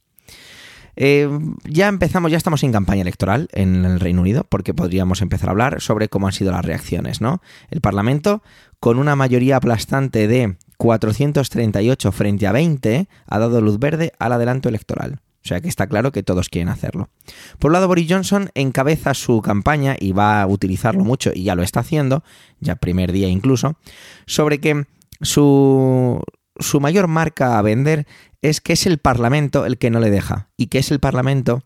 Eh, 0.97 1.29
ya 1.63 1.87
empezamos, 1.87 2.31
ya 2.31 2.37
estamos 2.37 2.63
en 2.63 2.73
campaña 2.73 3.01
electoral 3.01 3.47
en 3.53 3.85
el 3.85 4.01
Reino 4.01 4.19
Unido, 4.19 4.45
porque 4.49 4.73
podríamos 4.73 5.21
empezar 5.21 5.47
a 5.47 5.51
hablar 5.51 5.79
sobre 5.79 6.09
cómo 6.09 6.27
han 6.27 6.33
sido 6.33 6.51
las 6.51 6.65
reacciones, 6.65 7.21
¿no? 7.21 7.41
El 7.69 7.79
Parlamento, 7.79 8.43
con 8.81 8.99
una 8.99 9.15
mayoría 9.15 9.55
aplastante 9.55 10.27
de 10.27 10.57
438 10.75 12.11
frente 12.11 12.45
a 12.45 12.51
20, 12.51 13.07
ha 13.25 13.39
dado 13.39 13.61
luz 13.61 13.79
verde 13.79 14.11
al 14.19 14.33
adelanto 14.33 14.67
electoral. 14.67 15.22
O 15.43 15.47
sea 15.47 15.59
que 15.59 15.67
está 15.67 15.87
claro 15.87 16.11
que 16.11 16.23
todos 16.23 16.47
quieren 16.47 16.69
hacerlo. 16.69 17.09
Por 17.59 17.69
un 17.69 17.73
lado, 17.73 17.87
Boris 17.87 18.07
Johnson 18.09 18.49
encabeza 18.55 19.13
su 19.13 19.41
campaña 19.41 19.97
y 19.99 20.13
va 20.13 20.41
a 20.41 20.47
utilizarlo 20.47 21.03
mucho, 21.03 21.31
y 21.33 21.43
ya 21.43 21.55
lo 21.55 21.63
está 21.63 21.81
haciendo, 21.81 22.23
ya 22.59 22.77
primer 22.77 23.11
día 23.11 23.27
incluso, 23.27 23.75
sobre 24.25 24.59
que 24.59 24.85
su, 25.21 26.21
su 26.57 26.79
mayor 26.79 27.07
marca 27.07 27.59
a 27.59 27.61
vender 27.61 28.07
es 28.41 28.61
que 28.61 28.73
es 28.73 28.85
el 28.85 28.99
Parlamento 28.99 29.65
el 29.65 29.77
que 29.77 29.89
no 29.89 29.99
le 29.99 30.09
deja, 30.09 30.49
y 30.55 30.67
que 30.67 30.79
es 30.79 30.91
el 30.91 30.99
Parlamento 30.99 31.63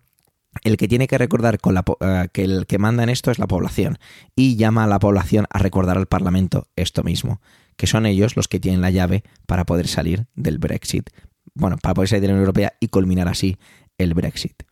el 0.63 0.77
que 0.77 0.87
tiene 0.87 1.07
que 1.07 1.19
recordar 1.19 1.59
con 1.59 1.75
la, 1.75 1.83
eh, 1.99 2.29
que 2.33 2.43
el 2.43 2.65
que 2.65 2.79
manda 2.79 3.03
en 3.03 3.09
esto 3.09 3.29
es 3.29 3.37
la 3.37 3.45
población, 3.45 3.99
y 4.35 4.55
llama 4.55 4.85
a 4.85 4.87
la 4.87 4.97
población 4.97 5.45
a 5.51 5.59
recordar 5.59 5.97
al 5.97 6.07
Parlamento 6.07 6.67
esto 6.75 7.03
mismo, 7.03 7.41
que 7.75 7.85
son 7.85 8.07
ellos 8.07 8.35
los 8.35 8.47
que 8.47 8.59
tienen 8.59 8.81
la 8.81 8.89
llave 8.89 9.23
para 9.45 9.67
poder 9.67 9.87
salir 9.87 10.25
del 10.33 10.57
Brexit 10.57 11.11
bueno, 11.53 11.77
para 11.77 11.93
poder 11.93 12.09
salir 12.09 12.21
de 12.21 12.27
la 12.27 12.33
Unión 12.33 12.43
Europea 12.43 12.73
y 12.79 12.87
culminar 12.87 13.27
así 13.27 13.57
el 13.97 14.13
Brexit. 14.13 14.63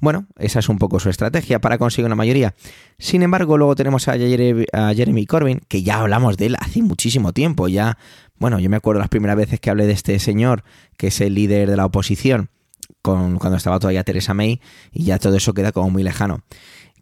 Bueno, 0.00 0.26
esa 0.38 0.60
es 0.60 0.68
un 0.68 0.78
poco 0.78 1.00
su 1.00 1.10
estrategia 1.10 1.60
para 1.60 1.76
conseguir 1.76 2.06
una 2.06 2.14
mayoría. 2.14 2.54
Sin 2.98 3.22
embargo, 3.22 3.58
luego 3.58 3.74
tenemos 3.74 4.06
a 4.06 4.16
Jeremy 4.16 5.26
Corbyn, 5.26 5.60
que 5.66 5.82
ya 5.82 6.00
hablamos 6.00 6.36
de 6.36 6.46
él 6.46 6.56
hace 6.60 6.82
muchísimo 6.82 7.32
tiempo. 7.32 7.66
Ya, 7.66 7.98
bueno, 8.36 8.60
yo 8.60 8.70
me 8.70 8.76
acuerdo 8.76 9.00
las 9.00 9.08
primeras 9.08 9.36
veces 9.36 9.58
que 9.58 9.70
hablé 9.70 9.86
de 9.86 9.94
este 9.94 10.18
señor, 10.20 10.62
que 10.96 11.08
es 11.08 11.20
el 11.20 11.34
líder 11.34 11.68
de 11.68 11.76
la 11.76 11.84
oposición, 11.84 12.50
con, 13.02 13.38
cuando 13.38 13.56
estaba 13.56 13.80
todavía 13.80 14.04
Theresa 14.04 14.34
May, 14.34 14.60
y 14.92 15.02
ya 15.04 15.18
todo 15.18 15.36
eso 15.36 15.52
queda 15.52 15.72
como 15.72 15.90
muy 15.90 16.04
lejano 16.04 16.44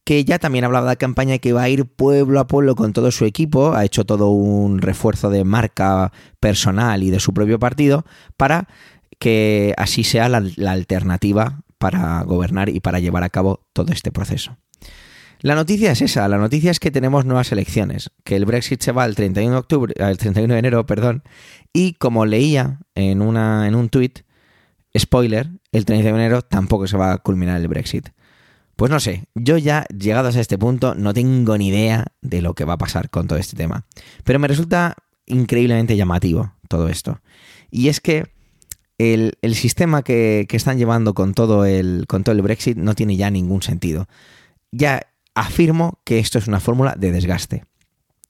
que 0.06 0.24
ya 0.24 0.38
también 0.38 0.64
hablaba 0.64 0.86
de 0.86 0.92
la 0.92 0.96
campaña 0.96 1.38
que 1.38 1.52
va 1.52 1.64
a 1.64 1.68
ir 1.68 1.84
pueblo 1.84 2.38
a 2.38 2.46
pueblo 2.46 2.76
con 2.76 2.92
todo 2.92 3.10
su 3.10 3.24
equipo, 3.24 3.74
ha 3.74 3.84
hecho 3.84 4.04
todo 4.04 4.28
un 4.28 4.80
refuerzo 4.80 5.30
de 5.30 5.42
marca 5.42 6.12
personal 6.38 7.02
y 7.02 7.10
de 7.10 7.18
su 7.18 7.34
propio 7.34 7.58
partido 7.58 8.04
para 8.36 8.68
que 9.18 9.74
así 9.76 10.04
sea 10.04 10.28
la, 10.28 10.42
alternativa 10.70 11.60
para 11.78 12.22
gobernar 12.22 12.68
y 12.68 12.80
para 12.80 13.00
llevar 13.00 13.22
a 13.22 13.30
cabo 13.30 13.66
todo 13.72 13.92
este 13.92 14.12
proceso. 14.12 14.56
La 15.40 15.54
noticia 15.54 15.92
es 15.92 16.00
esa, 16.00 16.26
la 16.28 16.38
noticia 16.38 16.70
es 16.70 16.80
que 16.80 16.90
tenemos 16.90 17.26
nuevas 17.26 17.52
elecciones, 17.52 18.10
que 18.24 18.36
el 18.36 18.46
Brexit 18.46 18.80
se 18.80 18.92
va 18.92 19.04
el 19.04 19.14
31 19.14 19.52
de 19.52 19.58
octubre, 19.58 19.94
el 19.96 20.16
31 20.16 20.54
de 20.54 20.58
enero, 20.58 20.86
perdón, 20.86 21.22
y 21.72 21.92
como 21.94 22.24
leía 22.24 22.80
en 22.94 23.20
una 23.20 23.68
en 23.68 23.74
un 23.74 23.90
tuit, 23.90 24.20
spoiler, 24.98 25.50
el 25.72 25.84
31 25.84 26.16
de 26.16 26.24
enero 26.24 26.42
tampoco 26.42 26.86
se 26.86 26.96
va 26.96 27.12
a 27.12 27.18
culminar 27.18 27.60
el 27.60 27.68
Brexit. 27.68 28.08
Pues 28.76 28.90
no 28.90 28.98
sé, 28.98 29.24
yo 29.34 29.58
ya 29.58 29.86
llegados 29.86 30.36
a 30.36 30.40
este 30.40 30.58
punto 30.58 30.94
no 30.94 31.14
tengo 31.14 31.56
ni 31.56 31.68
idea 31.68 32.06
de 32.22 32.42
lo 32.42 32.54
que 32.54 32.64
va 32.64 32.74
a 32.74 32.78
pasar 32.78 33.10
con 33.10 33.26
todo 33.26 33.38
este 33.38 33.56
tema, 33.56 33.86
pero 34.24 34.38
me 34.38 34.48
resulta 34.48 34.96
increíblemente 35.26 35.96
llamativo 35.96 36.54
todo 36.68 36.88
esto. 36.88 37.20
Y 37.70 37.88
es 37.88 38.00
que 38.00 38.35
el, 38.98 39.54
sistema 39.54 40.02
que, 40.02 40.46
están 40.50 40.78
llevando 40.78 41.14
con 41.14 41.34
todo, 41.34 41.64
el, 41.64 42.06
con 42.08 42.24
todo 42.24 42.34
el 42.34 42.42
Brexit 42.42 42.76
no 42.76 42.94
tiene 42.94 43.16
ya 43.16 43.30
ningún 43.30 43.62
sentido. 43.62 44.08
Ya 44.72 45.06
afirmo 45.34 46.00
que 46.04 46.18
esto 46.18 46.38
es 46.38 46.48
una 46.48 46.60
fórmula 46.60 46.94
de 46.96 47.12
desgaste. 47.12 47.64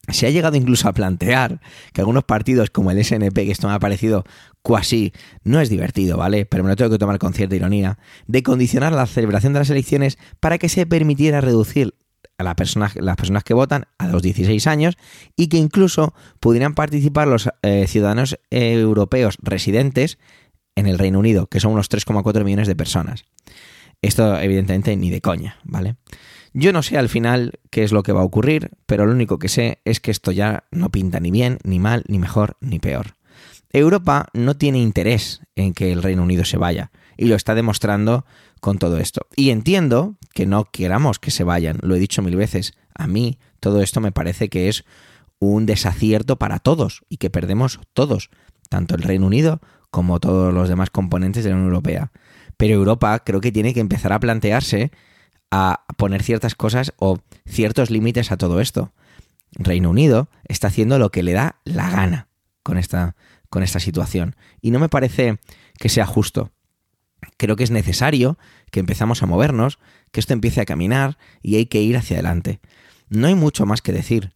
Se 0.08 0.26
ha 0.26 0.30
llegado 0.30 0.56
incluso 0.56 0.88
a 0.88 0.92
plantear 0.92 1.60
que 1.92 2.00
algunos 2.00 2.24
partidos 2.24 2.70
como 2.70 2.90
el 2.90 3.04
SNP, 3.04 3.34
que 3.34 3.50
esto 3.50 3.66
me 3.66 3.74
ha 3.74 3.80
parecido 3.80 4.24
cuasi, 4.62 5.12
no 5.42 5.60
es 5.60 5.68
divertido, 5.68 6.16
¿vale? 6.16 6.46
Pero 6.46 6.62
me 6.62 6.70
lo 6.70 6.76
tengo 6.76 6.92
que 6.92 6.98
tomar 6.98 7.18
con 7.18 7.32
cierta 7.32 7.56
ironía, 7.56 7.98
de 8.26 8.42
condicionar 8.42 8.92
la 8.92 9.06
celebración 9.06 9.52
de 9.52 9.60
las 9.60 9.70
elecciones 9.70 10.18
para 10.38 10.58
que 10.58 10.68
se 10.68 10.86
permitiera 10.86 11.40
reducir 11.40 11.94
a 12.38 12.44
las 12.44 12.54
personas 12.54 13.44
que 13.44 13.54
votan 13.54 13.86
a 13.98 14.08
los 14.08 14.22
16 14.22 14.66
años 14.66 14.96
y 15.36 15.48
que 15.48 15.56
incluso 15.56 16.14
pudieran 16.38 16.74
participar 16.74 17.28
los 17.28 17.48
eh, 17.62 17.86
ciudadanos 17.88 18.38
europeos 18.50 19.38
residentes 19.42 20.18
en 20.76 20.86
el 20.86 20.98
Reino 20.98 21.18
Unido, 21.18 21.48
que 21.48 21.60
son 21.60 21.72
unos 21.72 21.90
3,4 21.90 22.44
millones 22.44 22.68
de 22.68 22.76
personas. 22.76 23.24
Esto 24.02 24.38
evidentemente 24.38 24.96
ni 24.96 25.10
de 25.10 25.20
coña, 25.20 25.58
¿vale? 25.64 25.96
Yo 26.52 26.72
no 26.72 26.82
sé 26.82 26.96
al 26.96 27.08
final 27.08 27.58
qué 27.70 27.82
es 27.82 27.92
lo 27.92 28.02
que 28.02 28.12
va 28.12 28.20
a 28.20 28.24
ocurrir, 28.24 28.70
pero 28.86 29.04
lo 29.04 29.12
único 29.12 29.38
que 29.38 29.48
sé 29.48 29.80
es 29.84 30.00
que 30.00 30.10
esto 30.10 30.32
ya 30.32 30.64
no 30.70 30.90
pinta 30.90 31.20
ni 31.20 31.30
bien, 31.30 31.58
ni 31.64 31.78
mal, 31.78 32.04
ni 32.08 32.18
mejor, 32.18 32.56
ni 32.60 32.78
peor. 32.78 33.16
Europa 33.72 34.28
no 34.32 34.56
tiene 34.56 34.78
interés 34.78 35.42
en 35.54 35.74
que 35.74 35.92
el 35.92 36.02
Reino 36.02 36.22
Unido 36.22 36.44
se 36.44 36.56
vaya, 36.56 36.92
y 37.16 37.26
lo 37.26 37.34
está 37.34 37.54
demostrando 37.54 38.24
con 38.60 38.78
todo 38.78 38.98
esto. 38.98 39.26
Y 39.36 39.50
entiendo 39.50 40.16
que 40.32 40.46
no 40.46 40.64
queramos 40.64 41.18
que 41.18 41.30
se 41.30 41.44
vayan, 41.44 41.78
lo 41.82 41.94
he 41.94 41.98
dicho 41.98 42.22
mil 42.22 42.36
veces. 42.36 42.74
A 42.94 43.06
mí 43.06 43.38
todo 43.60 43.82
esto 43.82 44.00
me 44.00 44.12
parece 44.12 44.48
que 44.48 44.68
es 44.68 44.84
un 45.38 45.66
desacierto 45.66 46.36
para 46.36 46.58
todos 46.58 47.02
y 47.08 47.18
que 47.18 47.30
perdemos 47.30 47.80
todos, 47.92 48.30
tanto 48.68 48.94
el 48.94 49.02
Reino 49.02 49.26
Unido 49.26 49.60
como 49.96 50.20
todos 50.20 50.52
los 50.52 50.68
demás 50.68 50.90
componentes 50.90 51.42
de 51.42 51.48
la 51.48 51.56
Unión 51.56 51.70
Europea. 51.70 52.12
Pero 52.58 52.74
Europa 52.74 53.18
creo 53.20 53.40
que 53.40 53.50
tiene 53.50 53.72
que 53.72 53.80
empezar 53.80 54.12
a 54.12 54.20
plantearse 54.20 54.90
a 55.50 55.86
poner 55.96 56.22
ciertas 56.22 56.54
cosas 56.54 56.92
o 56.98 57.20
ciertos 57.46 57.90
límites 57.90 58.30
a 58.30 58.36
todo 58.36 58.60
esto. 58.60 58.92
Reino 59.52 59.88
Unido 59.88 60.28
está 60.48 60.66
haciendo 60.66 60.98
lo 60.98 61.10
que 61.10 61.22
le 61.22 61.32
da 61.32 61.60
la 61.64 61.88
gana 61.88 62.28
con 62.62 62.76
esta, 62.76 63.16
con 63.48 63.62
esta 63.62 63.80
situación. 63.80 64.36
Y 64.60 64.70
no 64.70 64.80
me 64.80 64.90
parece 64.90 65.38
que 65.78 65.88
sea 65.88 66.04
justo. 66.04 66.52
Creo 67.38 67.56
que 67.56 67.64
es 67.64 67.70
necesario 67.70 68.36
que 68.70 68.80
empezamos 68.80 69.22
a 69.22 69.26
movernos, 69.26 69.78
que 70.12 70.20
esto 70.20 70.34
empiece 70.34 70.60
a 70.60 70.66
caminar 70.66 71.16
y 71.40 71.56
hay 71.56 71.64
que 71.64 71.80
ir 71.80 71.96
hacia 71.96 72.16
adelante. 72.16 72.60
No 73.08 73.28
hay 73.28 73.34
mucho 73.34 73.64
más 73.64 73.80
que 73.80 73.92
decir. 73.92 74.34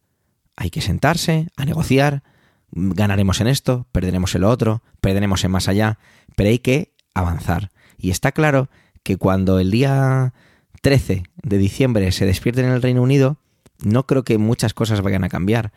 Hay 0.55 0.71
que 0.71 0.81
sentarse, 0.81 1.49
a 1.55 1.65
negociar, 1.65 2.23
ganaremos 2.71 3.41
en 3.41 3.47
esto, 3.47 3.87
perderemos 3.91 4.33
en 4.35 4.41
lo 4.41 4.49
otro, 4.49 4.83
perderemos 5.01 5.43
en 5.43 5.51
más 5.51 5.67
allá, 5.67 5.99
pero 6.35 6.49
hay 6.49 6.59
que 6.59 6.93
avanzar. 7.13 7.71
Y 7.97 8.09
está 8.09 8.31
claro 8.31 8.69
que 9.03 9.17
cuando 9.17 9.59
el 9.59 9.71
día 9.71 10.33
13 10.81 11.23
de 11.43 11.57
diciembre 11.57 12.11
se 12.11 12.25
despierten 12.25 12.65
en 12.65 12.71
el 12.71 12.81
Reino 12.81 13.01
Unido, 13.01 13.37
no 13.83 14.05
creo 14.05 14.23
que 14.23 14.37
muchas 14.37 14.73
cosas 14.73 15.01
vayan 15.01 15.23
a 15.23 15.29
cambiar. 15.29 15.71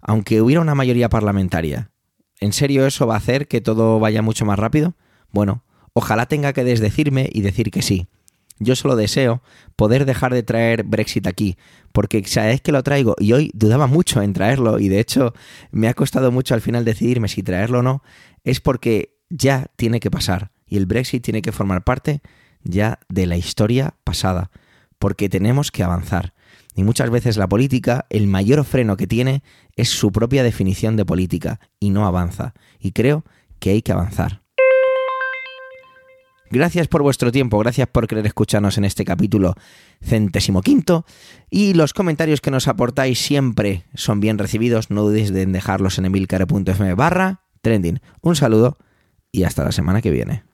Aunque 0.00 0.40
hubiera 0.40 0.60
una 0.60 0.74
mayoría 0.74 1.08
parlamentaria, 1.08 1.90
¿en 2.40 2.52
serio 2.52 2.86
eso 2.86 3.06
va 3.06 3.14
a 3.14 3.18
hacer 3.18 3.48
que 3.48 3.60
todo 3.60 3.98
vaya 3.98 4.22
mucho 4.22 4.44
más 4.44 4.58
rápido? 4.58 4.94
Bueno, 5.30 5.64
ojalá 5.92 6.26
tenga 6.26 6.52
que 6.52 6.64
desdecirme 6.64 7.28
y 7.32 7.40
decir 7.40 7.70
que 7.70 7.82
sí. 7.82 8.08
Yo 8.58 8.74
solo 8.76 8.96
deseo 8.96 9.42
poder 9.76 10.04
dejar 10.04 10.34
de 10.34 10.42
traer 10.42 10.82
Brexit 10.82 11.26
aquí, 11.26 11.56
porque 11.92 12.24
sabéis 12.24 12.60
que 12.60 12.72
lo 12.72 12.82
traigo 12.82 13.14
y 13.18 13.32
hoy 13.32 13.50
dudaba 13.54 13.86
mucho 13.86 14.20
en 14.22 14.32
traerlo 14.32 14.78
y 14.78 14.88
de 14.88 15.00
hecho 15.00 15.32
me 15.70 15.88
ha 15.88 15.94
costado 15.94 16.32
mucho 16.32 16.54
al 16.54 16.60
final 16.60 16.84
decidirme 16.84 17.28
si 17.28 17.42
traerlo 17.42 17.80
o 17.80 17.82
no, 17.82 18.02
es 18.44 18.60
porque 18.60 19.16
ya 19.30 19.66
tiene 19.76 20.00
que 20.00 20.10
pasar 20.10 20.50
y 20.66 20.76
el 20.76 20.86
Brexit 20.86 21.22
tiene 21.22 21.42
que 21.42 21.52
formar 21.52 21.84
parte 21.84 22.20
ya 22.62 22.98
de 23.08 23.26
la 23.26 23.36
historia 23.36 23.94
pasada, 24.04 24.50
porque 24.98 25.28
tenemos 25.28 25.70
que 25.70 25.82
avanzar. 25.82 26.34
Y 26.74 26.84
muchas 26.84 27.10
veces 27.10 27.36
la 27.36 27.48
política, 27.48 28.06
el 28.10 28.28
mayor 28.28 28.64
freno 28.64 28.96
que 28.96 29.06
tiene 29.06 29.42
es 29.74 29.88
su 29.88 30.12
propia 30.12 30.42
definición 30.42 30.96
de 30.96 31.04
política 31.04 31.60
y 31.80 31.90
no 31.90 32.06
avanza. 32.06 32.54
Y 32.78 32.92
creo 32.92 33.24
que 33.58 33.70
hay 33.70 33.82
que 33.82 33.92
avanzar. 33.92 34.42
Gracias 36.50 36.88
por 36.88 37.02
vuestro 37.02 37.30
tiempo, 37.32 37.58
gracias 37.58 37.88
por 37.88 38.06
querer 38.06 38.26
escucharnos 38.26 38.78
en 38.78 38.84
este 38.84 39.04
capítulo 39.04 39.54
centésimo 40.02 40.62
quinto 40.62 41.04
y 41.50 41.74
los 41.74 41.92
comentarios 41.92 42.40
que 42.40 42.50
nos 42.50 42.68
aportáis 42.68 43.18
siempre 43.18 43.84
son 43.94 44.20
bien 44.20 44.38
recibidos, 44.38 44.90
no 44.90 45.02
dudéis 45.02 45.30
en 45.30 45.52
dejarlos 45.52 45.98
en 45.98 46.06
emilcare.fm 46.06 46.94
barra 46.94 47.42
trending. 47.60 48.00
Un 48.20 48.36
saludo 48.36 48.78
y 49.32 49.44
hasta 49.44 49.64
la 49.64 49.72
semana 49.72 50.00
que 50.00 50.10
viene. 50.10 50.44